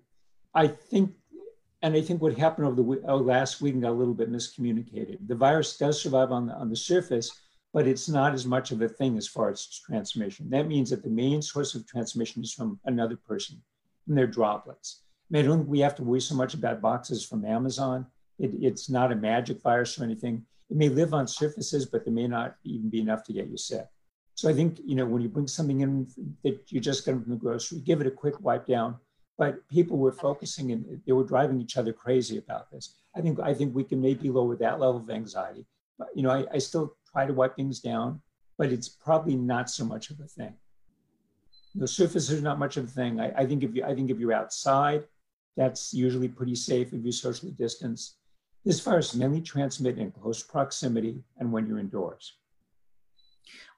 [0.55, 1.13] I think,
[1.83, 5.19] and I think what happened over the oh, last week got a little bit miscommunicated.
[5.27, 7.31] The virus does survive on the on the surface,
[7.73, 10.51] but it's not as much of a thing as far as transmission.
[10.51, 13.63] That means that the main source of transmission is from another person,
[14.09, 15.03] and they're droplets.
[15.31, 18.07] I, mean, I don't think we have to worry so much about boxes from Amazon.
[18.39, 20.45] It, it's not a magic virus or anything.
[20.69, 23.57] It may live on surfaces, but there may not even be enough to get you
[23.57, 23.87] sick.
[24.35, 26.09] So I think, you know, when you bring something in
[26.43, 28.97] that you just got from the grocery, give it a quick wipe down.
[29.41, 32.97] But people were focusing and they were driving each other crazy about this.
[33.17, 35.65] I think I think we can maybe lower that level of anxiety.
[35.99, 38.21] But you know, I, I still try to wipe things down,
[38.59, 40.53] but it's probably not so much of a thing.
[41.75, 43.19] The surface is not much of a thing.
[43.19, 45.05] I, I think if you I think if you're outside,
[45.57, 48.17] that's usually pretty safe if you socially distance.
[48.67, 52.35] This virus mainly transmit in close proximity and when you're indoors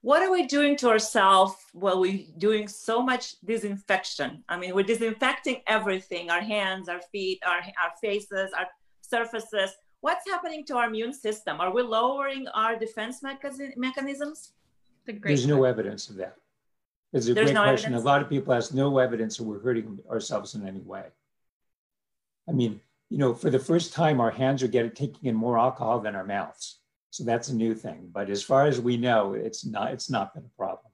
[0.02, 4.42] what are we doing to ourselves while we're doing so much disinfection?
[4.48, 8.66] I mean, we're disinfecting everything our hands, our feet, our, our faces, our
[9.00, 9.70] surfaces.
[10.00, 11.60] What's happening to our immune system?
[11.60, 13.22] Are we lowering our defense
[13.76, 14.52] mechanisms?
[15.06, 16.36] There's no evidence of that.
[17.12, 17.92] It's a There's great no question.
[17.92, 18.02] Evidence.
[18.02, 21.04] A lot of people have no evidence that we're hurting ourselves in any way.
[22.48, 25.58] I mean, you know, for the first time, our hands are getting taking in more
[25.58, 26.78] alcohol than our mouths.
[27.12, 28.08] So that's a new thing.
[28.10, 30.90] But as far as we know, it's not it's not been a problem.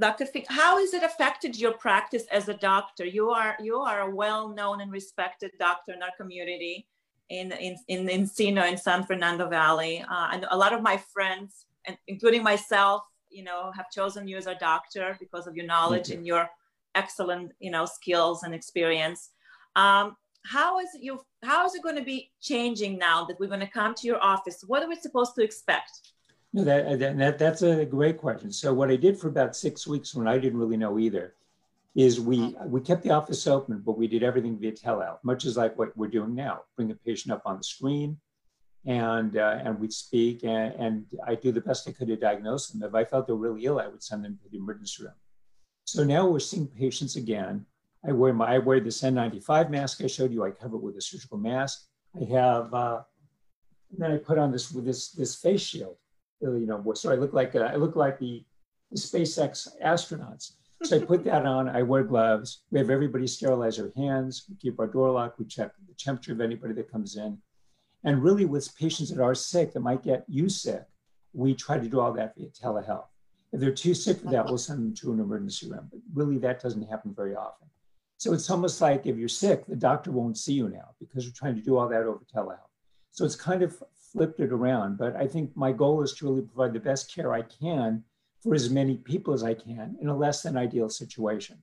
[0.00, 0.24] Dr.
[0.24, 3.04] Fink, how has it affected your practice as a doctor?
[3.04, 6.86] You are you are a well-known and respected doctor in our community
[7.28, 10.02] in in in Encino in San Fernando Valley.
[10.10, 14.38] Uh, and a lot of my friends, and including myself, you know, have chosen you
[14.38, 16.16] as a doctor because of your knowledge you.
[16.16, 16.48] and your
[16.94, 19.32] excellent, you know, skills and experience.
[19.76, 23.60] Um, how is you how is it going to be changing now that we're going
[23.60, 24.64] to come to your office?
[24.66, 25.90] What are we supposed to expect?
[26.52, 28.52] No that, that that's a great question.
[28.52, 31.34] So what i did for about six weeks when i didn't really know either
[31.94, 35.56] is we we kept the office open but we did everything via telehealth much as
[35.56, 38.16] like what we're doing now bring the patient up on the screen
[38.86, 42.68] and uh, and we'd speak and, and i do the best i could to diagnose
[42.68, 42.82] them.
[42.82, 45.12] If i felt they were really ill i would send them to the emergency room.
[45.84, 47.66] So now we're seeing patients again
[48.06, 50.44] I wear my I wear this N95 mask I showed you.
[50.44, 51.86] I cover it with a surgical mask.
[52.20, 53.02] I have uh,
[53.96, 55.96] then I put on this with this this face shield.
[56.40, 58.44] You know, so I look like uh, I look like the,
[58.90, 60.52] the SpaceX astronauts.
[60.82, 61.68] So I put that on.
[61.68, 62.64] I wear gloves.
[62.72, 64.46] We have everybody sterilize their hands.
[64.48, 65.38] We keep our door locked.
[65.38, 67.38] We check the temperature of anybody that comes in.
[68.02, 70.82] And really, with patients that are sick that might get you sick,
[71.32, 73.06] we try to do all that via telehealth.
[73.52, 75.88] If they're too sick for that, we'll send them to an emergency room.
[75.90, 77.68] But really, that doesn't happen very often.
[78.22, 81.32] So it's almost like if you're sick, the doctor won't see you now because we're
[81.32, 82.70] trying to do all that over telehealth.
[83.10, 84.96] So it's kind of flipped it around.
[84.96, 88.04] But I think my goal is to really provide the best care I can
[88.40, 91.60] for as many people as I can in a less than ideal situation.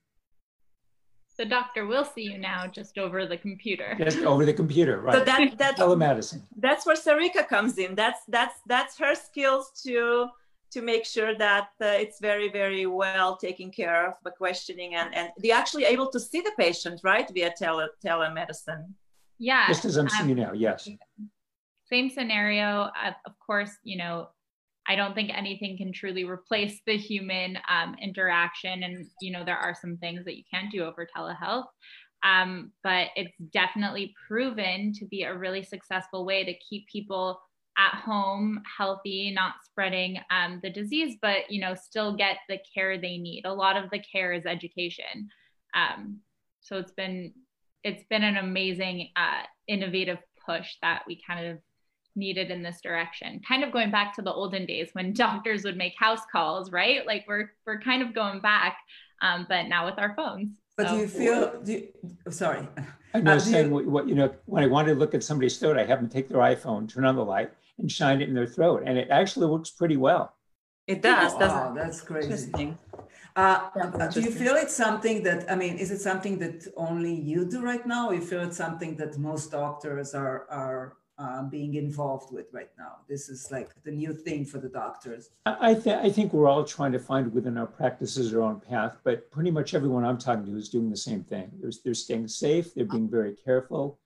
[1.38, 3.96] the doctor will see you now just over the computer.
[3.96, 5.14] Just over the computer, right?
[5.14, 6.42] So that that's telemedicine.
[6.58, 7.94] That's where Sarrica comes in.
[7.94, 10.28] That's that's that's her skills to
[10.72, 15.14] to make sure that uh, it's very very well taken care of by questioning and
[15.14, 18.84] and they're actually able to see the patient right via tele telemedicine.
[19.40, 19.66] Yeah.
[19.66, 20.86] Just as I'm seeing you now, yes.
[21.90, 22.90] Same scenario.
[23.02, 24.28] Uh, of course, you know,
[24.86, 28.82] I don't think anything can truly replace the human um, interaction.
[28.82, 31.64] And, you know, there are some things that you can't do over telehealth.
[32.22, 37.40] Um, but it's definitely proven to be a really successful way to keep people
[37.80, 42.98] at home healthy not spreading um, the disease but you know still get the care
[42.98, 43.44] they need.
[43.44, 45.28] A lot of the care is education.
[45.74, 46.18] Um,
[46.60, 47.32] so it's been
[47.82, 51.58] it's been an amazing uh, innovative push that we kind of
[52.16, 53.40] needed in this direction.
[53.46, 57.06] Kind of going back to the olden days when doctors would make house calls right?
[57.06, 58.76] Like we're we're kind of going back
[59.22, 60.58] um, but now with our phones.
[60.76, 60.94] But so.
[60.94, 61.88] do you feel do you,
[62.30, 62.66] sorry.
[63.12, 65.24] I know uh, saying you, what, what, you know when i want to look at
[65.24, 68.28] somebody's throat i have them take their iphone turn on the light and shine it
[68.28, 70.36] in their throat and it actually works pretty well
[70.86, 72.74] it does oh, wow, that's crazy
[73.36, 77.44] uh, do you feel it's something that i mean is it something that only you
[77.44, 81.74] do right now or you feel it's something that most doctors are are uh, being
[81.74, 82.96] involved with right now.
[83.06, 85.30] This is like the new thing for the doctors.
[85.44, 88.96] I, th- I think we're all trying to find within our practices our own path,
[89.04, 91.50] but pretty much everyone I'm talking to is doing the same thing.
[91.60, 93.98] They're, they're staying safe, they're being very careful,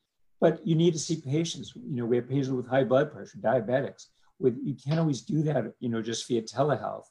[0.45, 1.73] but you need to see patients.
[1.75, 4.09] You know, we have patients with high blood pressure, diabetics.
[4.39, 7.07] With you can't always do that, you know, just via telehealth.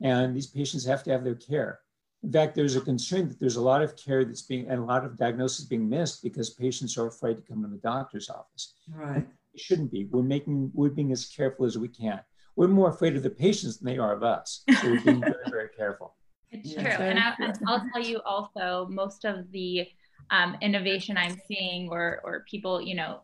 [0.00, 1.80] And these patients have to have their care.
[2.22, 4.84] In fact, there's a concern that there's a lot of care that's being and a
[4.86, 8.72] lot of diagnosis being missed because patients are afraid to come to the doctor's office.
[8.90, 10.06] Right It shouldn't be.
[10.06, 12.20] We're making we're being as careful as we can.
[12.56, 14.62] We're more afraid of the patients than they are of us.
[14.80, 16.14] So we're being very, very careful.
[16.50, 16.82] It's true.
[16.82, 19.86] And I, will tell you also, most of the
[20.30, 23.20] um, innovation I'm seeing or, or people, you know,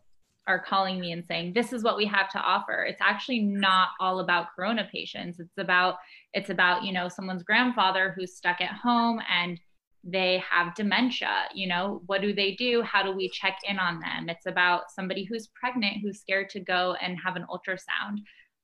[0.47, 2.83] are calling me and saying, this is what we have to offer.
[2.83, 5.39] It's actually not all about Corona patients.
[5.39, 5.95] It's about,
[6.33, 9.59] it's about, you know, someone's grandfather who's stuck at home and
[10.05, 11.45] they have dementia.
[11.53, 12.83] You know what do they do?
[12.83, 14.29] How do we check in on them?
[14.29, 18.19] It's about somebody who's pregnant who's scared to go and have an ultrasound.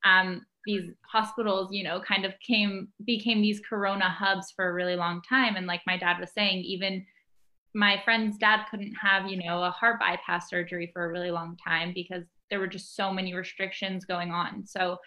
[0.06, 4.96] Um, these hospitals you know kind of came became these corona hubs for a really
[4.96, 5.56] long time.
[5.56, 7.04] And like my dad was saying even
[7.74, 11.58] my friend's dad couldn't have you know a heart bypass surgery for a really long
[11.64, 14.66] time because there were just so many restrictions going on.
[14.66, 14.98] So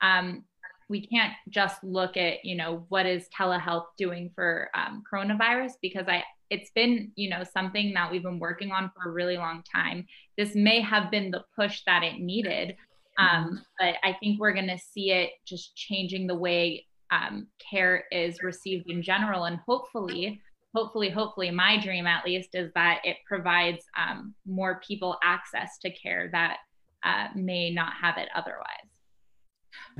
[0.00, 0.44] um,
[0.88, 6.06] we can't just look at you know what is telehealth doing for um, coronavirus because
[6.08, 9.62] i it's been you know something that we've been working on for a really long
[9.74, 10.06] time.
[10.36, 12.76] This may have been the push that it needed
[13.18, 18.04] um, but i think we're going to see it just changing the way um, care
[18.10, 20.40] is received in general and hopefully
[20.74, 25.90] hopefully hopefully my dream at least is that it provides um, more people access to
[25.90, 26.58] care that
[27.04, 28.88] uh, may not have it otherwise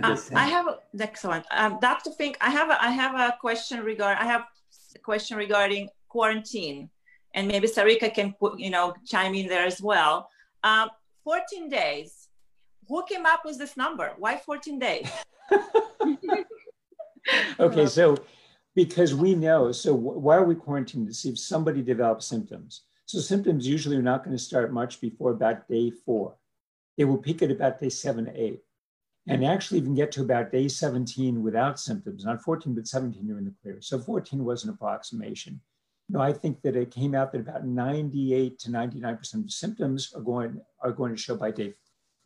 [0.02, 0.66] uh, I have
[0.98, 2.10] excellent, um, Dr.
[2.12, 2.36] Fink.
[2.40, 4.18] I have a, I have a question regard.
[4.18, 4.44] I have
[4.94, 6.90] a question regarding quarantine,
[7.34, 10.28] and maybe Sarrica can put you know chime in there as well.
[10.64, 10.90] Um,
[11.24, 12.28] 14 days.
[12.88, 14.12] Who came up with this number?
[14.18, 15.08] Why 14 days?
[17.58, 18.18] okay, so
[18.74, 22.82] because we know, so why are we quarantined to see if somebody develops symptoms?
[23.06, 26.36] So symptoms usually are not going to start much before about day four.
[26.96, 28.60] They will peak at about day seven to eight
[29.26, 32.24] and actually even get to about day 17 without symptoms.
[32.24, 33.78] Not 14, but 17, you're in the clear.
[33.80, 35.60] So 14 was an approximation.
[36.08, 40.12] You know, I think that it came out that about 98 to 99% of symptoms
[40.14, 41.72] are going are going to show by day.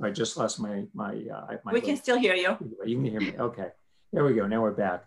[0.03, 1.13] I just lost my my.
[1.33, 2.57] Uh, my we can still hear you.
[2.85, 3.35] You can hear me.
[3.39, 3.69] Okay,
[4.13, 4.47] there we go.
[4.49, 5.05] Now we're back.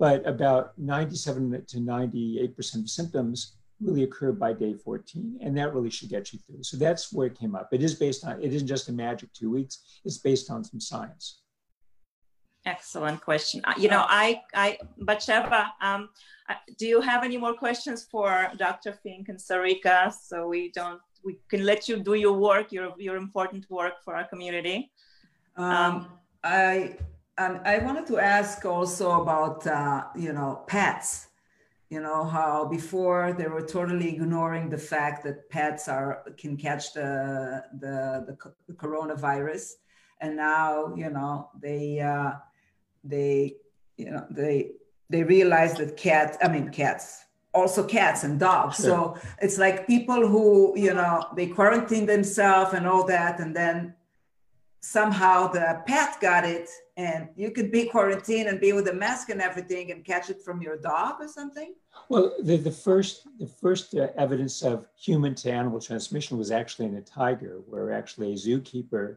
[0.00, 5.90] But about 97 to 98% of symptoms really occur by day 14 and that really
[5.90, 6.62] should get you through.
[6.62, 7.68] So that's where it came up.
[7.72, 10.80] It is based on it isn't just a magic two weeks it's based on some
[10.80, 11.42] science.
[12.64, 13.60] Excellent question.
[13.78, 16.08] You know i i Batsheva, um
[16.48, 20.12] uh, do you have any more questions for dr fink and sarrica?
[20.12, 24.14] So we don't we can let you do your work your your important work for
[24.16, 24.90] our community.
[25.56, 26.06] Um, um
[26.44, 26.96] i
[27.40, 31.26] um, i wanted to ask also about uh, you know pets.
[31.94, 36.92] You know how before they were totally ignoring the fact that pets are can catch
[36.92, 38.34] the the, the,
[38.68, 39.72] the coronavirus.
[40.20, 42.32] And now you know they uh,
[43.02, 43.56] they
[43.96, 44.72] you know they
[45.08, 48.76] they realize that cats i mean cats also cats and dogs.
[48.76, 48.84] Sure.
[48.84, 53.94] so it's like people who you know they quarantine themselves and all that and then
[54.80, 56.68] somehow the pet got it
[57.00, 60.42] and you could be quarantined and be with a mask and everything and catch it
[60.42, 61.74] from your dog or something?
[62.10, 66.86] Well, the, the first the first uh, evidence of human to animal transmission was actually
[66.86, 69.16] in a tiger, where actually a zookeeper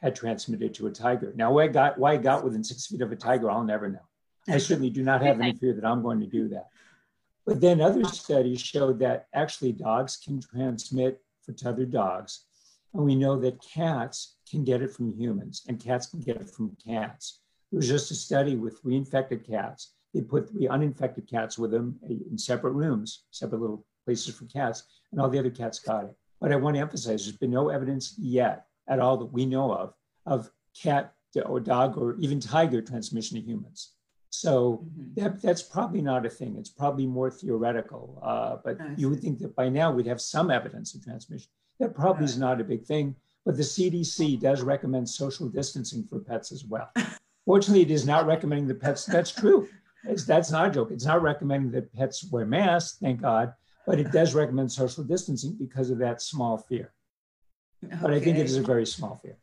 [0.00, 1.32] had transmitted to a tiger.
[1.36, 3.88] Now, why I got why I got within six feet of a tiger, I'll never
[3.88, 4.06] know.
[4.48, 6.68] I certainly do not have any fear that I'm going to do that.
[7.44, 12.44] But then other studies showed that actually dogs can transmit for to other dogs,
[12.94, 16.50] and we know that cats can get it from humans and cats can get it
[16.50, 17.40] from cats.
[17.72, 19.94] It was just a study with three infected cats.
[20.12, 21.98] They put three uninfected cats with them
[22.30, 24.82] in separate rooms, separate little places for cats,
[25.12, 26.16] and all the other cats got it.
[26.40, 29.72] But I want to emphasize there's been no evidence yet at all that we know
[29.72, 29.94] of
[30.26, 31.14] of cat
[31.46, 33.92] or dog or even tiger transmission to humans.
[34.30, 35.20] So mm-hmm.
[35.20, 36.56] that, that's probably not a thing.
[36.56, 38.20] It's probably more theoretical.
[38.22, 41.48] Uh, but you would think that by now we'd have some evidence of transmission.
[41.78, 42.30] That probably right.
[42.30, 43.16] is not a big thing.
[43.44, 46.90] But the CDC does recommend social distancing for pets as well.
[47.46, 49.06] Fortunately, it is not recommending the pets.
[49.06, 49.68] That's true.
[50.04, 50.90] It's, that's not a joke.
[50.90, 53.52] It's not recommending that pets wear masks, thank God,
[53.86, 56.92] but it does recommend social distancing because of that small fear.
[57.84, 57.96] Okay.
[58.00, 59.36] But I think it is a very small fear.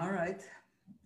[0.00, 0.40] All right.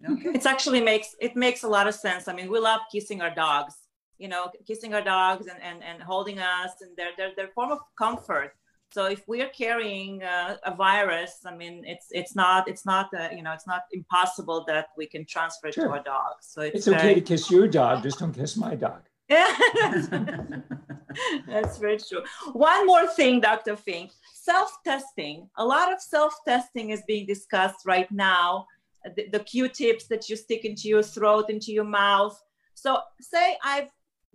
[0.03, 0.13] Mm-hmm.
[0.13, 0.39] Okay.
[0.39, 2.29] It actually makes it makes a lot of sense.
[2.29, 3.75] I mean, we love kissing our dogs,
[4.19, 7.73] you know, kissing our dogs and, and, and holding us, and they're, they're, they're form
[7.73, 8.55] of comfort.
[8.95, 13.29] So if we're carrying uh, a virus, I mean, it's it's not it's not uh,
[13.37, 15.87] you know it's not impossible that we can transfer it sure.
[15.87, 16.43] to our dogs.
[16.53, 17.15] So it's, it's okay very...
[17.17, 19.01] to kiss your dog, just don't kiss my dog.
[19.29, 19.51] Yeah,
[21.49, 22.23] that's very true.
[22.53, 23.75] One more thing, Dr.
[23.75, 25.51] Fink, self-testing.
[25.57, 28.65] A lot of self-testing is being discussed right now.
[29.17, 32.41] The, the Q-tips that you stick into your throat, into your mouth.
[32.75, 33.91] So say I've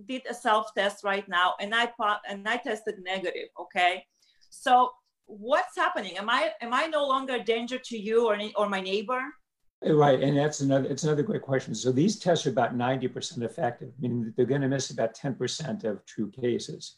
[0.05, 1.89] did a self-test right now and I
[2.30, 4.03] and I tested negative, okay?
[4.50, 4.91] So
[5.26, 6.18] what's happening?
[6.18, 9.22] Am I am I no longer a danger to you or or my neighbor?
[9.82, 11.74] Right, and that's another it's another great question.
[11.74, 15.86] So these tests are about 90% effective, meaning that they're going to miss about 10%
[15.86, 16.97] of true cases.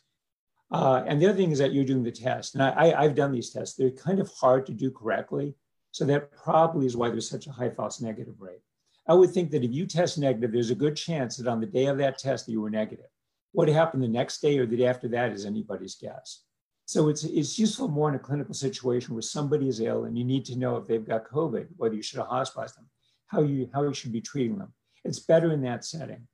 [0.72, 3.14] Uh, and the other thing is that you're doing the test, and I, I, have
[3.14, 3.76] done these tests.
[3.76, 5.54] They're kind of hard to do correctly,
[5.92, 8.62] so that probably is why there's such a high false negative rate.
[9.06, 11.66] I would think that if you test negative, there's a good chance that on the
[11.66, 13.08] day of that test that you were negative.
[13.52, 16.44] What happened the next day or the day after that is anybody's guess.
[16.92, 20.26] So it's, it's useful more in a clinical situation where somebody is ill and you
[20.26, 22.86] need to know if they've got COVID, whether you should hospitalize them,
[23.28, 24.74] how you, how you should be treating them.
[25.06, 26.28] It's better in that setting.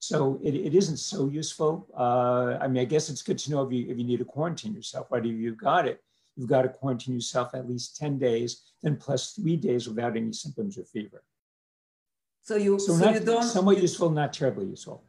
[0.00, 1.88] So it, it isn't so useful.
[1.96, 4.26] Uh, I mean, I guess it's good to know if you, if you need to
[4.26, 5.06] quarantine yourself?
[5.10, 6.04] If you've got it,
[6.36, 10.34] you've got to quarantine yourself at least 10 days, then plus three days without any
[10.34, 11.24] symptoms or fever.
[12.42, 15.04] So you, so, so not, you don't somewhat useful, not terribly useful.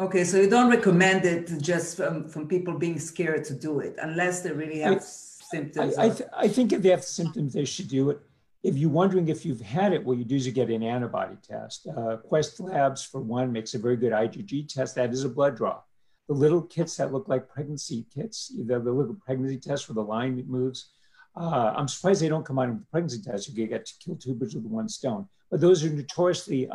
[0.00, 3.94] Okay, so you don't recommend it just from, from people being scared to do it
[4.02, 5.96] unless they really have I, symptoms.
[5.96, 8.20] I, I, th- I, think if they have symptoms, they should do it.
[8.64, 11.36] If you're wondering if you've had it, what you do is you get an antibody
[11.46, 11.86] test.
[11.86, 14.96] Uh, Quest Labs, for one, makes a very good IgG test.
[14.96, 15.80] That is a blood draw.
[16.26, 20.02] The little kits that look like pregnancy kits, the, the little pregnancy test where the
[20.02, 20.90] line moves,
[21.36, 23.48] uh, I'm surprised they don't come out with the pregnancy test.
[23.48, 25.28] You get to kill two birds with one stone.
[25.50, 26.68] But those are notoriously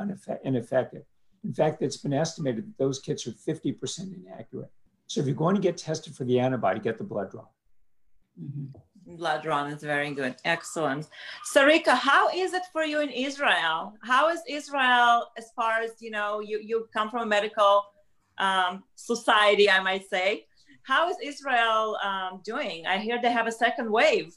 [0.45, 1.03] ineffective.
[1.43, 4.71] In fact, it's been estimated that those kits are 50% inaccurate.
[5.07, 7.45] So if you're going to get tested for the antibody, get the blood draw.
[8.41, 9.15] Mm-hmm.
[9.15, 10.35] Blood draw is very good.
[10.45, 11.07] Excellent.
[11.51, 13.93] Sarrica, how is it for you in Israel?
[14.03, 17.85] How is Israel as far as, you know, you, you come from a medical
[18.37, 20.45] um, society, I might say.
[20.83, 22.85] How is Israel um, doing?
[22.85, 24.35] I hear they have a second wave.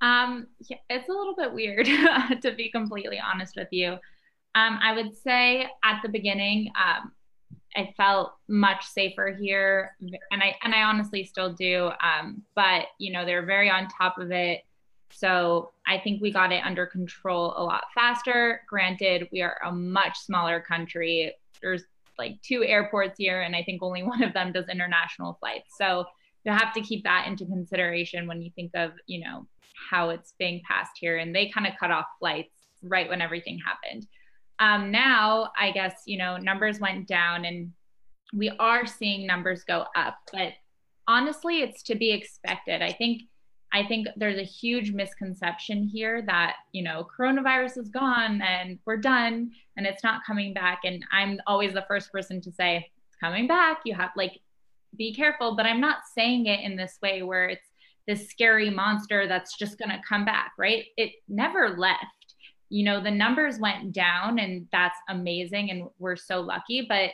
[0.00, 1.86] Um, yeah, it's a little bit weird,
[2.42, 3.98] to be completely honest with you.
[4.54, 7.12] Um, I would say at the beginning, um,
[7.76, 11.90] I felt much safer here, and I and I honestly still do.
[12.02, 14.62] Um, but you know, they're very on top of it.
[15.12, 18.62] So I think we got it under control a lot faster.
[18.68, 21.34] Granted, we are a much smaller country.
[21.60, 21.84] There's
[22.18, 25.76] like two airports here, and I think only one of them does international flights.
[25.78, 26.06] So
[26.44, 29.46] you have to keep that into consideration when you think of you know
[29.90, 31.18] how it's being passed here.
[31.18, 34.06] And they kind of cut off flights right when everything happened.
[34.60, 37.72] Um, now, I guess, you know, numbers went down and
[38.32, 40.52] we are seeing numbers go up, but
[41.08, 42.82] honestly, it's to be expected.
[42.82, 43.22] I think.
[43.72, 48.96] I think there's a huge misconception here that, you know, coronavirus is gone and we're
[48.96, 50.80] done and it's not coming back.
[50.82, 53.82] And I'm always the first person to say, it's coming back.
[53.84, 54.40] You have like,
[54.96, 55.54] be careful.
[55.54, 57.68] But I'm not saying it in this way where it's
[58.08, 60.86] this scary monster that's just going to come back, right?
[60.96, 62.19] It never left
[62.70, 67.10] you know the numbers went down and that's amazing and we're so lucky but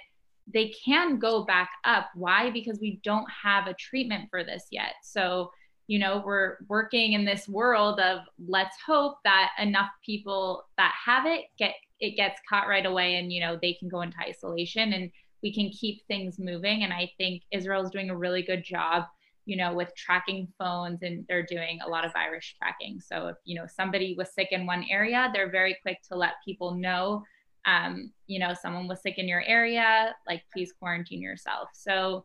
[0.52, 2.08] they can go back up.
[2.14, 2.50] Why?
[2.50, 4.94] Because we don't have a treatment for this yet.
[5.02, 5.50] So
[5.88, 11.26] you know we're working in this world of let's hope that enough people that have
[11.26, 14.94] it get it gets caught right away and you know they can go into isolation
[14.94, 15.12] and
[15.44, 16.82] we can keep things moving.
[16.82, 19.04] And i think israel is doing a really good job
[19.46, 23.36] you know with tracking phones and they're doing a lot of virus tracking so if
[23.44, 27.22] you know somebody was sick in one area they're very quick to let people know
[27.66, 32.24] um, you know someone was sick in your area like please quarantine yourself so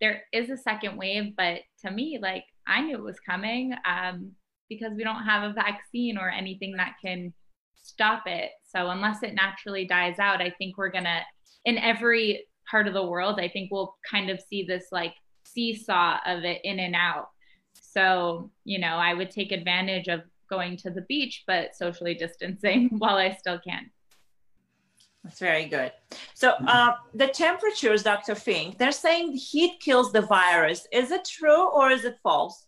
[0.00, 4.32] there is a second wave but to me like i knew it was coming um,
[4.68, 7.32] because we don't have a vaccine or anything that can
[7.86, 8.50] stop it.
[8.64, 11.20] So unless it naturally dies out, I think we're gonna
[11.64, 15.14] in every part of the world, I think we'll kind of see this like
[15.56, 17.30] seesaw of it in and out.
[17.80, 22.90] So, you know, I would take advantage of going to the beach, but socially distancing
[22.98, 23.90] while I still can.
[25.24, 25.92] That's very good.
[26.34, 28.36] So uh, the temperatures, Dr.
[28.36, 30.86] Fink, they're saying the heat kills the virus.
[30.92, 32.66] Is it true or is it false?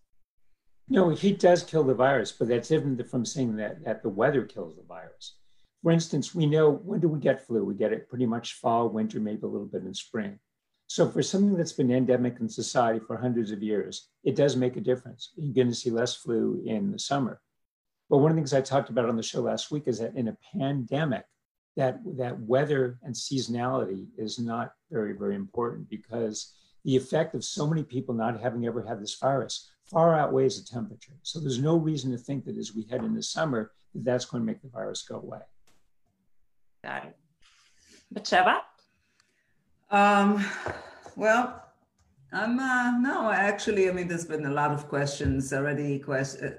[0.88, 4.44] No, heat does kill the virus, but that's different from saying that, that the weather
[4.44, 5.36] kills the virus.
[5.82, 7.64] For instance, we know when do we get flu?
[7.64, 10.40] We get it pretty much fall, winter, maybe a little bit in spring.
[10.88, 14.76] So for something that's been endemic in society for hundreds of years, it does make
[14.76, 15.32] a difference.
[15.36, 17.42] You're going to see less flu in the summer.
[18.08, 20.16] But one of the things I talked about on the show last week is that
[20.16, 21.26] in a pandemic,
[21.76, 27.66] that, that weather and seasonality is not very, very important because the effect of so
[27.66, 31.18] many people not having ever had this virus far outweighs the temperature.
[31.22, 34.42] So there's no reason to think that as we head into summer, that that's going
[34.42, 35.40] to make the virus go away.
[36.82, 37.16] Got it.
[38.14, 38.60] Batsheva?
[39.90, 40.44] Um,
[41.16, 41.64] well,
[42.32, 46.50] I'm uh, no, actually, I mean, there's been a lot of questions already quest- uh,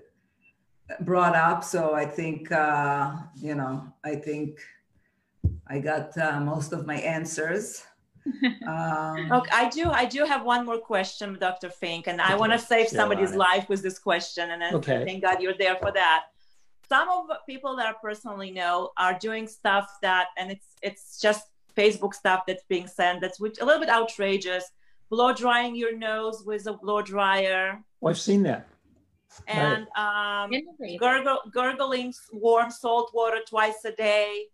[1.02, 1.64] brought up.
[1.64, 4.60] So I think, uh, you know, I think
[5.68, 7.84] I got uh, most of my answers.
[8.68, 9.90] Um, okay, I do.
[9.90, 11.70] I do have one more question, Dr.
[11.70, 14.52] Fink, and I want to save somebody's life with this question.
[14.52, 15.04] And okay.
[15.04, 16.26] thank God you're there for that.
[16.88, 21.20] Some of the people that I personally know are doing stuff that, and it's it's
[21.20, 21.48] just
[21.80, 24.66] Facebook stuff that's being sent that's which, a little bit outrageous.
[25.10, 27.84] Blow drying your nose with a blow dryer.
[28.02, 28.68] Oh, I've seen that.
[29.48, 30.52] And um,
[31.00, 34.48] gurgle, gurgling warm salt water twice a day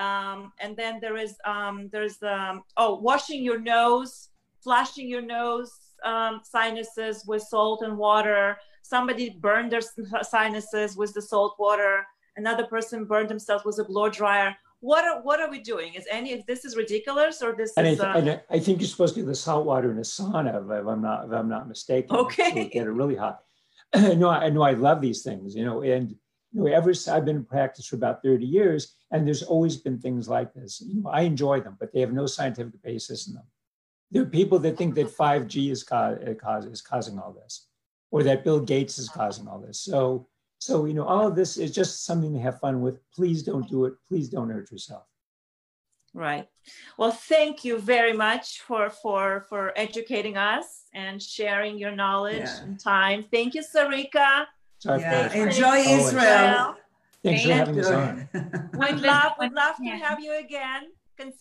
[0.00, 4.30] um, and then there is um, there's um, oh washing your nose,
[4.62, 5.70] flushing your nose
[6.04, 8.56] um, sinuses with salt and water.
[8.82, 9.82] Somebody burned their
[10.22, 12.06] sinuses with the salt water.
[12.36, 14.56] Another person burned themselves with a blow dryer.
[14.80, 15.94] What are what are we doing?
[15.94, 18.00] Is any of this is ridiculous or this and is?
[18.00, 18.40] I, th- uh...
[18.50, 21.26] I, think you're supposed to do the salt water in a sauna, if I'm not
[21.26, 22.16] if I'm not mistaken.
[22.16, 22.68] Okay.
[22.68, 23.40] Get it really hot.
[23.94, 26.14] no, I know I love these things, you know, and
[26.52, 29.98] you know, ever I've been in practice for about 30 years, and there's always been
[29.98, 30.80] things like this.
[30.80, 33.44] You know, I enjoy them, but they have no scientific basis in them.
[34.10, 37.68] There are people that think that 5G is, ca- is causing all this,
[38.10, 39.80] or that Bill Gates is causing all this.
[39.80, 40.26] So,
[40.60, 43.00] so you know, all of this is just something to have fun with.
[43.14, 43.94] Please don't do it.
[44.08, 45.04] Please don't hurt yourself.
[46.12, 46.46] Right.
[46.98, 52.62] Well, thank you very much for for for educating us and sharing your knowledge yeah.
[52.62, 53.24] and time.
[53.30, 54.46] Thank you, Sarrica.
[54.78, 56.76] Sorry yeah, enjoy Israel.
[57.22, 58.28] Thanks for having us on.
[58.78, 60.84] We'd love, we'd love to have you again.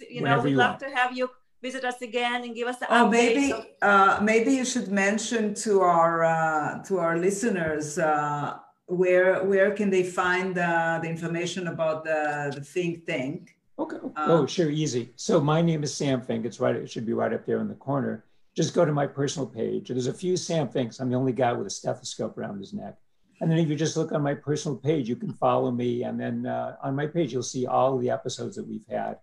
[0.10, 1.30] You know, we'd love to have you
[1.62, 5.82] visit us again and give us the oh, maybe uh, maybe you should mention to
[5.82, 8.58] our uh, to our listeners uh,
[8.90, 13.56] where where can they find the information about the the Fink Tank.
[13.78, 13.98] Okay.
[13.98, 15.12] Uh, oh, sure, easy.
[15.16, 16.46] So my name is Sam Fink.
[16.46, 16.76] It's right.
[16.76, 18.26] It should be right up there in the corner.
[18.56, 19.88] Just go to my personal page.
[19.88, 21.00] There's a few Sam Finks.
[21.00, 22.98] I'm the only guy with a stethoscope around his neck.
[23.40, 26.04] And then if you just look on my personal page, you can follow me.
[26.04, 29.18] And then uh, on my page, you'll see all the episodes that we've had.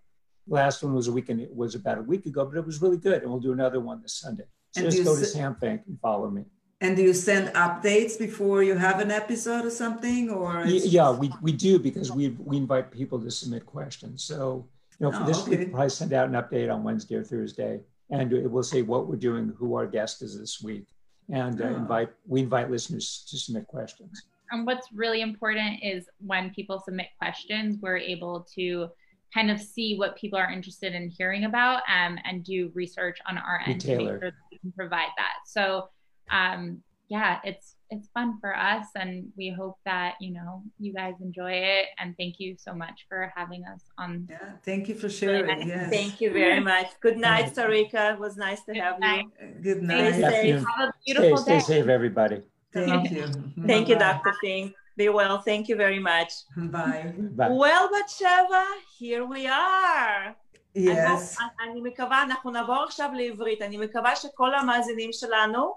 [0.47, 2.65] The last one was a week and it was about a week ago, but it
[2.65, 3.23] was really good.
[3.23, 4.45] And we'll do another one this Sunday.
[4.71, 6.45] So and just go to Sam Fink and follow me.
[6.81, 10.29] And do you send updates before you have an episode or something?
[10.29, 14.23] Or yeah, we, we do because we we invite people to submit questions.
[14.23, 14.67] So
[14.99, 15.57] you know, for oh, this okay.
[15.57, 19.07] we'll probably send out an update on Wednesday or Thursday, and it will say what
[19.07, 20.87] we're doing, who our guest is this week,
[21.31, 24.23] and uh, invite we invite listeners to submit questions.
[24.51, 28.89] And what's really important is when people submit questions, we're able to
[29.35, 33.39] kind of see what people are interested in hearing about um, and do research on
[33.39, 35.35] our end to make sure that we can provide that.
[35.47, 35.89] So
[36.31, 41.15] um, yeah, it's it's fun for us, and we hope that you know you guys
[41.21, 41.87] enjoy it.
[41.99, 44.27] And thank you so much for having us on.
[44.29, 45.47] Yeah, thank you for sharing.
[45.47, 45.67] Nice.
[45.69, 45.91] yes.
[45.91, 46.89] Thank you very much.
[47.01, 48.15] Good night, Sarrica.
[48.15, 49.27] It was nice to Good have night.
[49.41, 49.63] you.
[49.63, 50.15] Good night.
[50.15, 50.65] Stay safe.
[50.77, 51.61] Have a beautiful stay, day.
[51.61, 52.43] Stay safe, everybody.
[52.73, 53.27] Thank you.
[53.67, 54.35] thank you, Dr.
[54.41, 54.75] Fink.
[54.97, 55.39] Be well.
[55.43, 56.33] Thank you very much.
[56.57, 57.13] Bye.
[57.39, 57.51] Bye.
[57.51, 58.65] Well, Batsheva,
[58.99, 60.35] here we are.
[60.75, 61.37] Yes.
[61.61, 63.63] אני מקווה, אנחנו נעבור עכשיו לעברית.
[63.63, 65.75] אני מקווה שכל המאזינים שלנו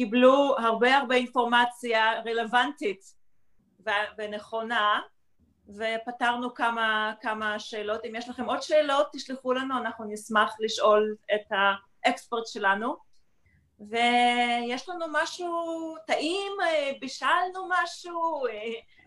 [0.00, 3.14] קיבלו הרבה הרבה אינפורמציה רלוונטית
[4.18, 5.00] ונכונה
[5.68, 8.04] ופתרנו כמה, כמה שאלות.
[8.04, 11.52] אם יש לכם עוד שאלות, תשלחו לנו, אנחנו נשמח לשאול את
[12.04, 12.96] האקספרט שלנו.
[13.80, 15.54] ויש לנו משהו
[16.06, 18.46] טעים, אה, בישלנו משהו,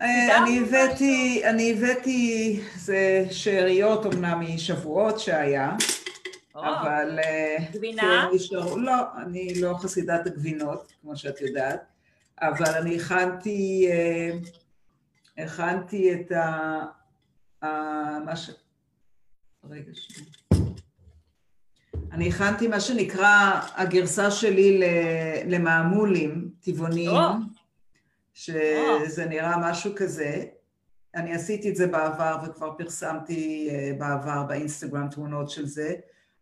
[0.01, 5.71] אה, אני הבאתי, אני הבאתי, זה שאריות אמנם משבועות שהיה,
[6.55, 7.19] אבל...
[7.23, 8.29] אה, גבינה?
[8.77, 11.83] לא, אני לא חסידת הגבינות, כמו שאת יודעת,
[12.41, 13.87] אבל אני הכנתי,
[15.37, 16.85] הכנתי את ה...
[18.25, 18.49] מה ש...
[19.69, 20.29] רגע שנייה.
[22.11, 24.81] אני הכנתי מה שנקרא הגרסה שלי
[25.45, 27.17] למעמולים טבעוניים,
[28.33, 30.45] שזה נראה משהו כזה.
[31.15, 35.93] אני עשיתי את זה בעבר וכבר פרסמתי אה, בעבר באינסטגרם תמונות של זה.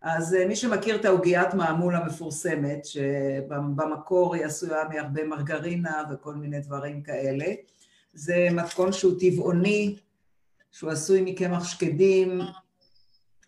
[0.02, 6.60] אז אה, מי שמכיר את העוגיית מעמול המפורסמת, שבמקור היא עשויה מהרבה מרגרינה וכל מיני
[6.60, 7.46] דברים כאלה,
[8.14, 9.96] זה מתכון שהוא טבעוני,
[10.72, 12.42] שהוא עשוי מקמח שקדים,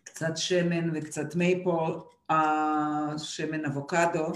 [0.04, 2.00] קצת שמן וקצת מייפול,
[3.18, 4.32] שמן אבוקדו,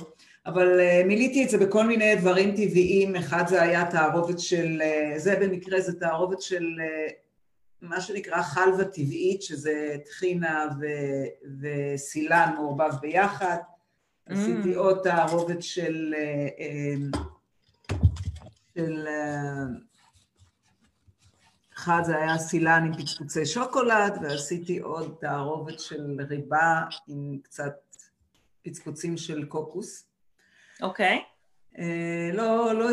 [0.47, 5.19] אבל אה, מילאתי את זה בכל מיני דברים טבעיים, אחד זה היה תערובת של, אה,
[5.19, 7.09] זה במקרה זה תערובת של אה,
[7.83, 14.33] מה שנקרא חלבה טבעית, שזה טחינה ו- וסילן מעורבב ביחד, mm.
[14.33, 16.14] עשיתי עוד תערובת של,
[18.74, 19.09] של
[21.79, 27.74] אחד זה היה סילן עם פצפוצי שוקולד, ועשיתי עוד תערובת של ריבה עם קצת
[28.62, 30.05] פצפוצים של קוקוס.
[30.83, 31.16] אוקיי.
[31.16, 31.39] Okay.
[31.79, 32.89] אה, לא, לא,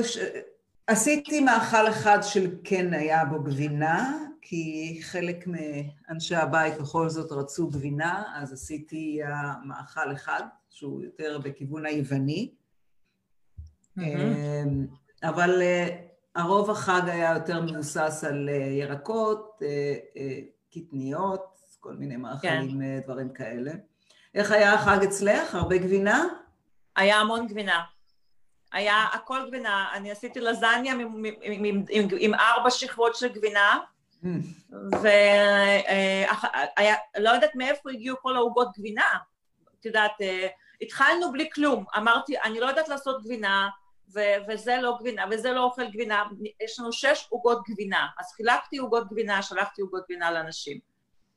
[0.88, 4.18] עשיתי מאכל אחד של כן היה בו גבינה,
[4.48, 9.20] כי חלק מאנשי הבית בכל זאת רצו גבינה, אז עשיתי
[9.64, 12.54] מאכל אחד, שהוא יותר בכיוון היווני.
[13.98, 14.02] Mm-hmm.
[15.24, 15.98] אבל אה,
[16.36, 19.60] הרוב החג היה יותר מבוסס על אה, ירקות,
[20.72, 21.46] קטניות,
[21.80, 23.00] כל מיני מאכלים, כן.
[23.06, 23.72] דברים כאלה.
[24.36, 25.56] איך היה החג אצלך?
[25.56, 26.24] הרבה גבינה?
[26.96, 27.84] היה המון גבינה.
[28.72, 29.88] היה הכל גבינה.
[29.94, 33.80] אני עשיתי לזניה עם, עם, עם, עם, עם ארבע שכבות של גבינה.
[35.02, 39.18] ולא יודעת מאיפה הגיעו כל העוגות גבינה.
[39.80, 40.12] את יודעת,
[40.82, 41.86] התחלנו בלי כלום.
[41.98, 43.70] אמרתי, אני לא יודעת לעשות גבינה,
[44.14, 46.24] ו- וזה לא גבינה, וזה לא אוכל גבינה,
[46.64, 50.80] יש לנו שש עוגות גבינה, אז חילקתי עוגות גבינה, שלחתי עוגות גבינה לאנשים.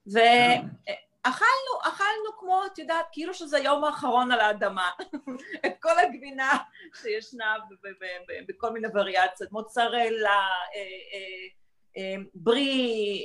[0.06, 4.90] ואכלנו, אכלנו כמו, את יודעת, כאילו שזה היום האחרון על האדמה,
[5.66, 6.52] את כל הגבינה
[7.02, 7.54] שישנה
[8.48, 10.38] בכל מיני וריאציות, מוצרלה, אה,
[10.74, 10.80] אה,
[11.14, 11.48] אה,
[12.34, 13.22] ברי,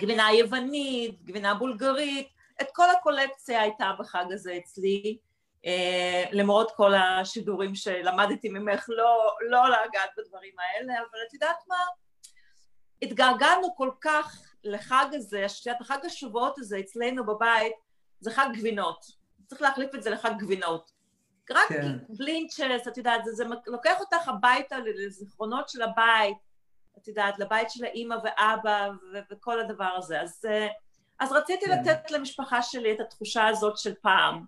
[0.00, 2.28] גבינה יוונית, גבינה בולגרית,
[2.62, 5.18] את כל הקולקציה הייתה בחג הזה אצלי,
[5.66, 11.78] אה, למרות כל השידורים שלמדתי ממך לא, לא לגעת בדברים האלה, אבל את יודעת מה?
[13.02, 17.72] התגעגענו כל כך לחג הזה, שאת החג השבועות הזה אצלנו בבית,
[18.20, 19.04] זה חג גבינות.
[19.46, 20.90] צריך להחליף את זה לחג גבינות.
[21.50, 21.98] רק כן.
[22.08, 26.36] בלינצ'ס, את יודעת, זה, זה לוקח אותך הביתה לזיכרונות של הבית,
[26.98, 30.20] את יודעת, לבית של האימא ואבא ו- וכל הדבר הזה.
[30.20, 30.68] אז, אה,
[31.20, 31.80] אז רציתי כן.
[31.80, 34.44] לתת למשפחה שלי את התחושה הזאת של פעם.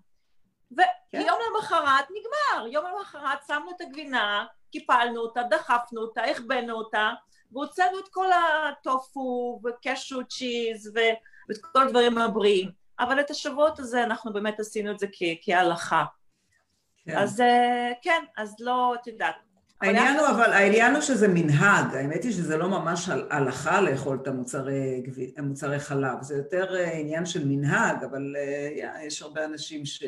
[0.71, 1.27] ויום כן.
[1.57, 7.11] למחרת נגמר, יום למחרת שמנו את הגבינה, קיפלנו אותה, דחפנו אותה, החבאנו אותה,
[7.53, 12.71] והוצאנו את כל הטופו וקשו צ'יז ואת כל הדברים הבריאים.
[13.01, 16.05] אבל את השבועות הזה אנחנו באמת עשינו את זה כ- כהלכה.
[17.05, 17.19] כן.
[17.19, 19.37] אז אה, כן, אז לא, את יודעת.
[19.81, 24.29] העניין הוא, אבל העניין הוא שזה מנהג, האמת היא שזה לא ממש הלכה לאכול את
[24.29, 25.03] המוצרי,
[25.37, 30.03] המוצרי חלב, זה יותר אה, עניין של מנהג, אבל אה, יש הרבה אנשים ש...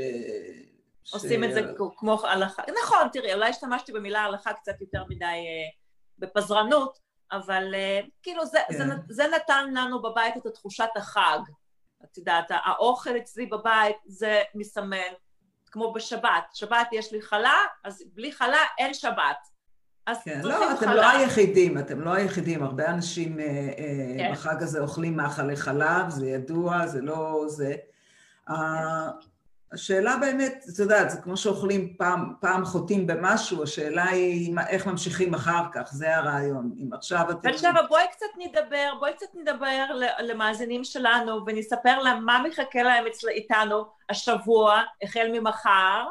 [1.13, 1.47] עושים ש...
[1.47, 1.63] את זה
[1.97, 2.63] כמו הלכה.
[2.85, 5.69] נכון, תראי, אולי השתמשתי במילה הלכה קצת יותר מדי אה,
[6.19, 6.99] בפזרנות,
[7.33, 7.75] אבל
[8.23, 8.77] כאילו זה, כן.
[8.77, 11.39] זה, זה נתן לנו בבית את תחושת החג.
[12.05, 15.13] את יודעת, האוכל אצלי בבית זה מסמן,
[15.71, 16.45] כמו בשבת.
[16.55, 19.51] שבת יש לי חלה, אז בלי חלה אין שבת.
[20.25, 24.33] כן, לא, אתם לא היחידים, אתם לא היחידים, הרבה אנשים אה, אה, כן.
[24.33, 27.75] בחג הזה אוכלים מאכלי חלב, זה ידוע, זה לא זה.
[29.73, 35.35] השאלה באמת, את יודעת, זה כמו שאוכלים פעם, פעם חוטאים במשהו, השאלה היא איך ממשיכים
[35.35, 36.73] אחר כך, זה הרעיון.
[36.83, 37.49] אם עכשיו אתם...
[37.49, 39.87] עכשיו בואי קצת נדבר, בואי קצת נדבר
[40.19, 46.05] למאזינים שלנו ונספר להם מה מחכה להם אצל, איתנו השבוע, החל ממחר.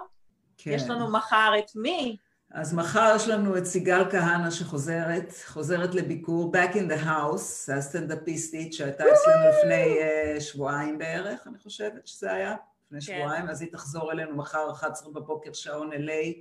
[0.58, 0.72] כן.
[0.72, 2.18] יש לנו מחר את מי?
[2.52, 8.74] אז מחר יש לנו את סיגל כהנא שחוזרת, חוזרת לביקור, Back in the House, הסטנדאפיסטית
[8.74, 13.20] שהייתה אצלנו לפני uh, שבועיים בערך, אני חושבת שזה היה, לפני כן.
[13.20, 16.38] שבועיים, אז היא תחזור אלינו מחר 11 בבוקר שעון LA,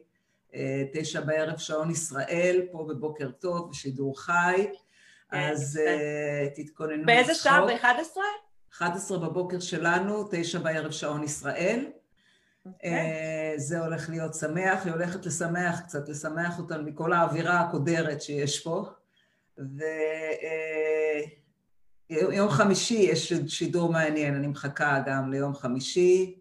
[0.53, 0.55] uh,
[0.93, 4.69] 9 בערב שעון ישראל, פה בבוקר טוב, בשידור חי.
[5.31, 7.67] אז uh, תתכוננו באיזה שעה?
[7.67, 8.19] ב-11?
[8.73, 11.85] 11 בבוקר שלנו, 9 בערב שעון ישראל.
[12.75, 13.55] אוקיי.
[13.57, 18.63] Uh, זה הולך להיות שמח, היא הולכת לשמח קצת, לשמח אותנו מכל האווירה הקודרת שיש
[18.63, 18.85] פה.
[22.11, 26.35] ויום uh, חמישי יש שידור מעניין, אני מחכה גם ליום חמישי.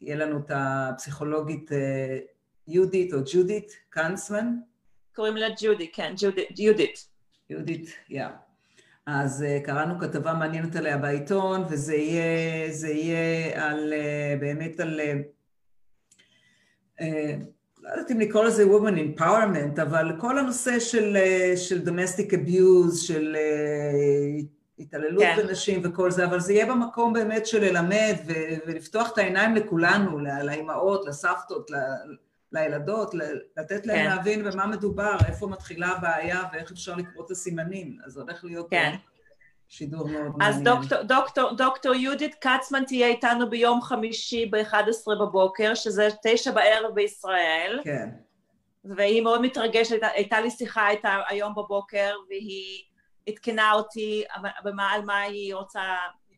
[0.00, 1.74] יהיה לנו את הפסיכולוגית uh,
[2.68, 4.54] יהודית או ג'ודית קאנסמן.
[5.14, 6.58] קוראים לה ג'ודי, כן, ג'ודית.
[6.58, 7.08] יהודית,
[7.50, 8.26] יהודית, יא.
[9.06, 13.92] אז קראנו כתבה מעניינת עליה בעיתון, וזה יהיה, זה יהיה על,
[14.40, 15.00] באמת על,
[17.82, 22.96] לא יודעת אם לקרוא לזה woman empowerment, אבל כל הנושא של, uh, של domestic abuse,
[22.96, 24.44] של uh,
[24.78, 25.36] התעללות כן.
[25.36, 30.18] בנשים וכל זה, אבל זה יהיה במקום באמת של ללמד ו- ולפתוח את העיניים לכולנו,
[30.18, 32.14] לאימהות, לסבתות, ל-
[32.52, 33.14] לילדות,
[33.56, 34.16] לתת להם כן.
[34.16, 37.98] להבין במה מדובר, איפה מתחילה הבעיה ואיך אפשר לקרוא את הסימנים.
[38.04, 38.94] אז הולך להיות כן.
[39.72, 40.42] שידור מאוד מעניין.
[40.42, 46.94] אז דוקטור, דוקטור, דוקטור יהודית קצמן תהיה איתנו ביום חמישי ב-11 בבוקר, שזה תשע בערב
[46.94, 47.80] בישראל.
[47.84, 48.08] כן.
[48.84, 52.84] והיא מאוד מתרגשת, הייתה לי שיחה איתה היום בבוקר, והיא
[53.28, 54.24] עדכנה אותי
[54.64, 55.96] במה, על מה היא רוצה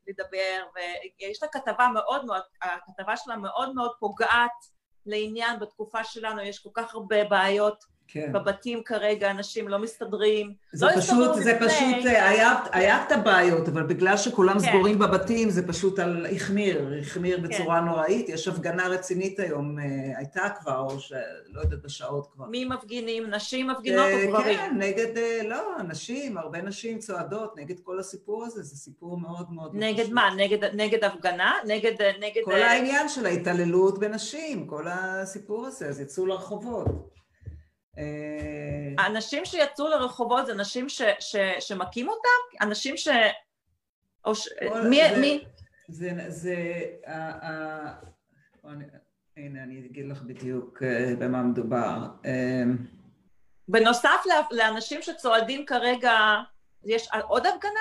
[0.08, 4.74] לדבר, ויש לה כתבה מאוד מאוד, הכתבה שלה מאוד מאוד פוגעת
[5.06, 8.32] לעניין, בתקופה שלנו יש כל כך הרבה בעיות כן.
[8.32, 10.52] בבתים כרגע, אנשים לא מסתדרים.
[10.72, 11.68] זה לא פשוט, זה לפני.
[11.68, 14.70] פשוט, אה, היה, היה את הבעיות, אבל בגלל שכולם כן.
[14.70, 17.42] סגורים בבתים, זה פשוט על, החמיר, החמיר כן.
[17.42, 17.84] בצורה כן.
[17.84, 18.28] נוראית.
[18.28, 19.84] יש הפגנה רצינית היום, אה,
[20.18, 22.46] הייתה כבר, או שלא יודעת, בשעות כבר.
[22.46, 23.30] מי מפגינים?
[23.30, 24.58] נשים מפגינות או גברים?
[24.58, 29.70] כן, נגד, לא, נשים, הרבה נשים צועדות נגד כל הסיפור הזה, זה סיפור מאוד מאוד...
[29.74, 30.12] נגד פשוט.
[30.12, 30.30] מה?
[30.36, 31.52] נגד, נגד הפגנה?
[31.66, 31.94] נגד...
[32.20, 37.13] נגד כל העניין של ההתעללות בנשים, כל הסיפור הזה, אז יצאו לרחובות.
[38.98, 42.64] האנשים אה, שיצאו לרחובות זה אנשים ש, ש, שמכים אותם?
[42.66, 43.08] אנשים ש...
[44.24, 44.48] או ש...
[44.90, 45.00] מי...
[45.10, 45.44] זה, מי?
[45.88, 46.10] זה...
[46.28, 48.68] זה uh, uh,
[49.36, 52.06] הנה, אני אגיד לך בדיוק uh, במה מדובר.
[52.22, 52.28] Uh,
[53.68, 56.12] בנוסף לאנשים שצועדים כרגע,
[56.84, 57.80] יש עוד הפגנה?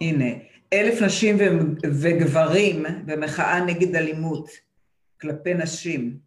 [0.00, 0.34] הנה,
[0.72, 1.36] אלף נשים
[2.00, 4.48] וגברים במחאה נגד אלימות
[5.20, 6.23] כלפי נשים.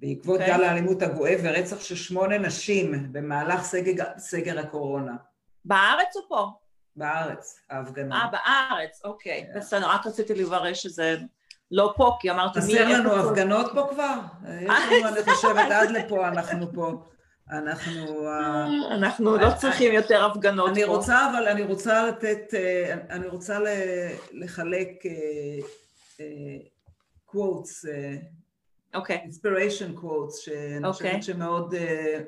[0.00, 0.42] בעקבות okay.
[0.42, 0.56] אוקיי.
[0.56, 5.12] גל האלימות הגואה ורצח של שמונה נשים במהלך סגר, סגר הקורונה.
[5.64, 6.50] בארץ או פה?
[6.96, 8.14] בארץ, ההפגנה.
[8.14, 9.46] אה, בארץ, אוקיי.
[9.52, 9.58] Okay.
[9.58, 11.16] בסדר, רק רציתי לברר שזה
[11.70, 12.60] לא פה, כי אמרתי...
[12.60, 14.18] חסר לנו הפגנות פה כבר?
[14.60, 17.04] יש לנו, אני חושבת, עד לפה אנחנו פה.
[17.50, 18.28] אנחנו...
[18.28, 20.72] אה, אנחנו לא צריכים יותר הפגנות פה.
[20.72, 23.58] אני רוצה, אבל אני רוצה לתת, אה, אני רוצה
[24.32, 24.88] לחלק
[27.30, 27.88] quotes
[28.98, 29.26] אוקיי.
[29.30, 31.22] inspiration quotes, שאני חושבת אוקיי.
[31.22, 32.20] שמאוד אה,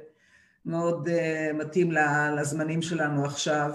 [0.64, 1.92] מאוד אה, מתאים
[2.36, 3.70] לזמנים שלנו עכשיו.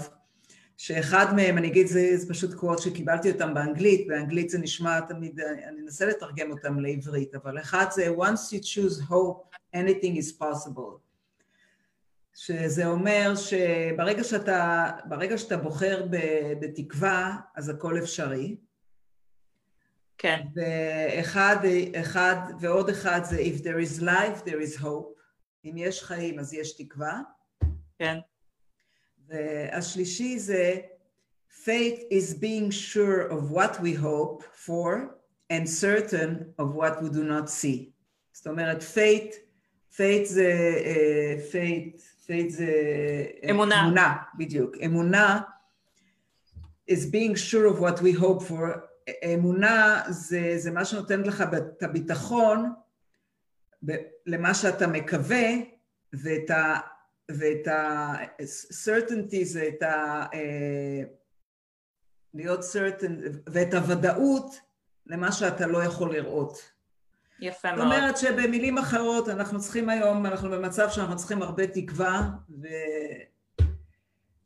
[0.78, 5.40] שאחד מהם, אני אגיד, זה, זה פשוט קוואט שקיבלתי אותם באנגלית, באנגלית זה נשמע תמיד,
[5.40, 11.06] אני אנסה לתרגם אותם לעברית, אבל אחד זה once you choose hope, anything is possible.
[12.36, 14.90] שזה אומר שברגע שאתה,
[15.38, 16.08] שאתה בוחר
[16.60, 18.56] בתקווה, אז הכל אפשרי.
[20.19, 20.43] כן.
[20.55, 21.57] ואחד,
[22.01, 25.21] אחד, ועוד אחד זה If there is life, there is hope.
[25.65, 27.21] אם יש חיים, אז יש תקווה.
[27.99, 28.19] כן.
[29.29, 30.81] והשלישי זה
[31.51, 35.17] Faith is being sure of what we hope for
[35.51, 37.93] and certain of what we do not see.
[38.33, 39.35] זאת אומרת, faith,
[39.91, 42.73] faith זה, uh, faith, faith זה...
[43.51, 43.83] אמונה.
[43.85, 44.77] אמונה, בדיוק.
[44.85, 45.41] אמונה
[46.91, 48.91] is being sure of what we hope for
[49.34, 52.74] אמונה זה, זה מה שנותן לך את הביטחון
[54.26, 55.46] למה שאתה מקווה
[56.14, 56.80] ואת ה...
[57.32, 60.26] ואת ה-certainty זה את ה...
[60.34, 61.04] אה,
[62.34, 63.12] להיות certain
[63.46, 64.60] ואת הוודאות
[65.06, 66.72] למה שאתה לא יכול לראות.
[67.40, 67.78] יפה מאוד.
[67.78, 72.30] זאת אומרת שבמילים אחרות אנחנו צריכים היום, אנחנו במצב שאנחנו צריכים הרבה תקווה
[72.62, 72.68] ו...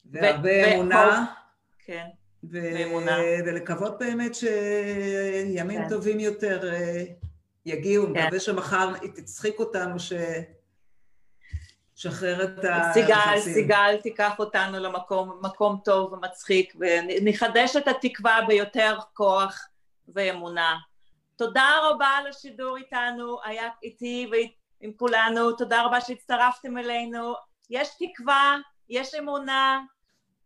[0.06, 1.26] והרבה אמונה.
[1.80, 2.08] כן.
[2.44, 5.90] ו- ולקוות באמת שימים כן.
[5.90, 7.04] טובים יותר אה,
[7.66, 8.12] יגיעו, כן.
[8.12, 10.14] מקווה שמחר תצחיק אותנו ש...
[11.96, 13.54] שחרר את הלחצים.
[13.54, 19.68] סיגל תיקח אותנו למקום מקום טוב ומצחיק, ונחדש את התקווה ביותר כוח
[20.08, 20.78] ואמונה.
[21.36, 27.34] תודה רבה על השידור איתנו, היה איתי ועם כולנו, תודה רבה שהצטרפתם אלינו.
[27.70, 28.58] יש תקווה,
[28.90, 29.80] יש אמונה,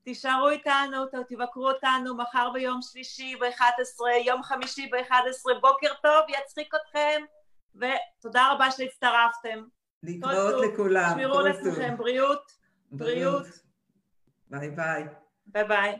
[0.03, 7.21] תישארו איתנו, תבקרו אותנו מחר ביום שלישי ב-11, יום חמישי ב-11, בוקר טוב, יצחיק אתכם,
[7.75, 9.63] ותודה רבה שהצטרפתם.
[10.03, 11.09] להתראות לכולם.
[11.13, 12.51] שמירו לעצמכם, בריאות.
[12.91, 13.45] בריאות.
[14.49, 15.03] ביי ביי.
[15.45, 15.99] ביי ביי.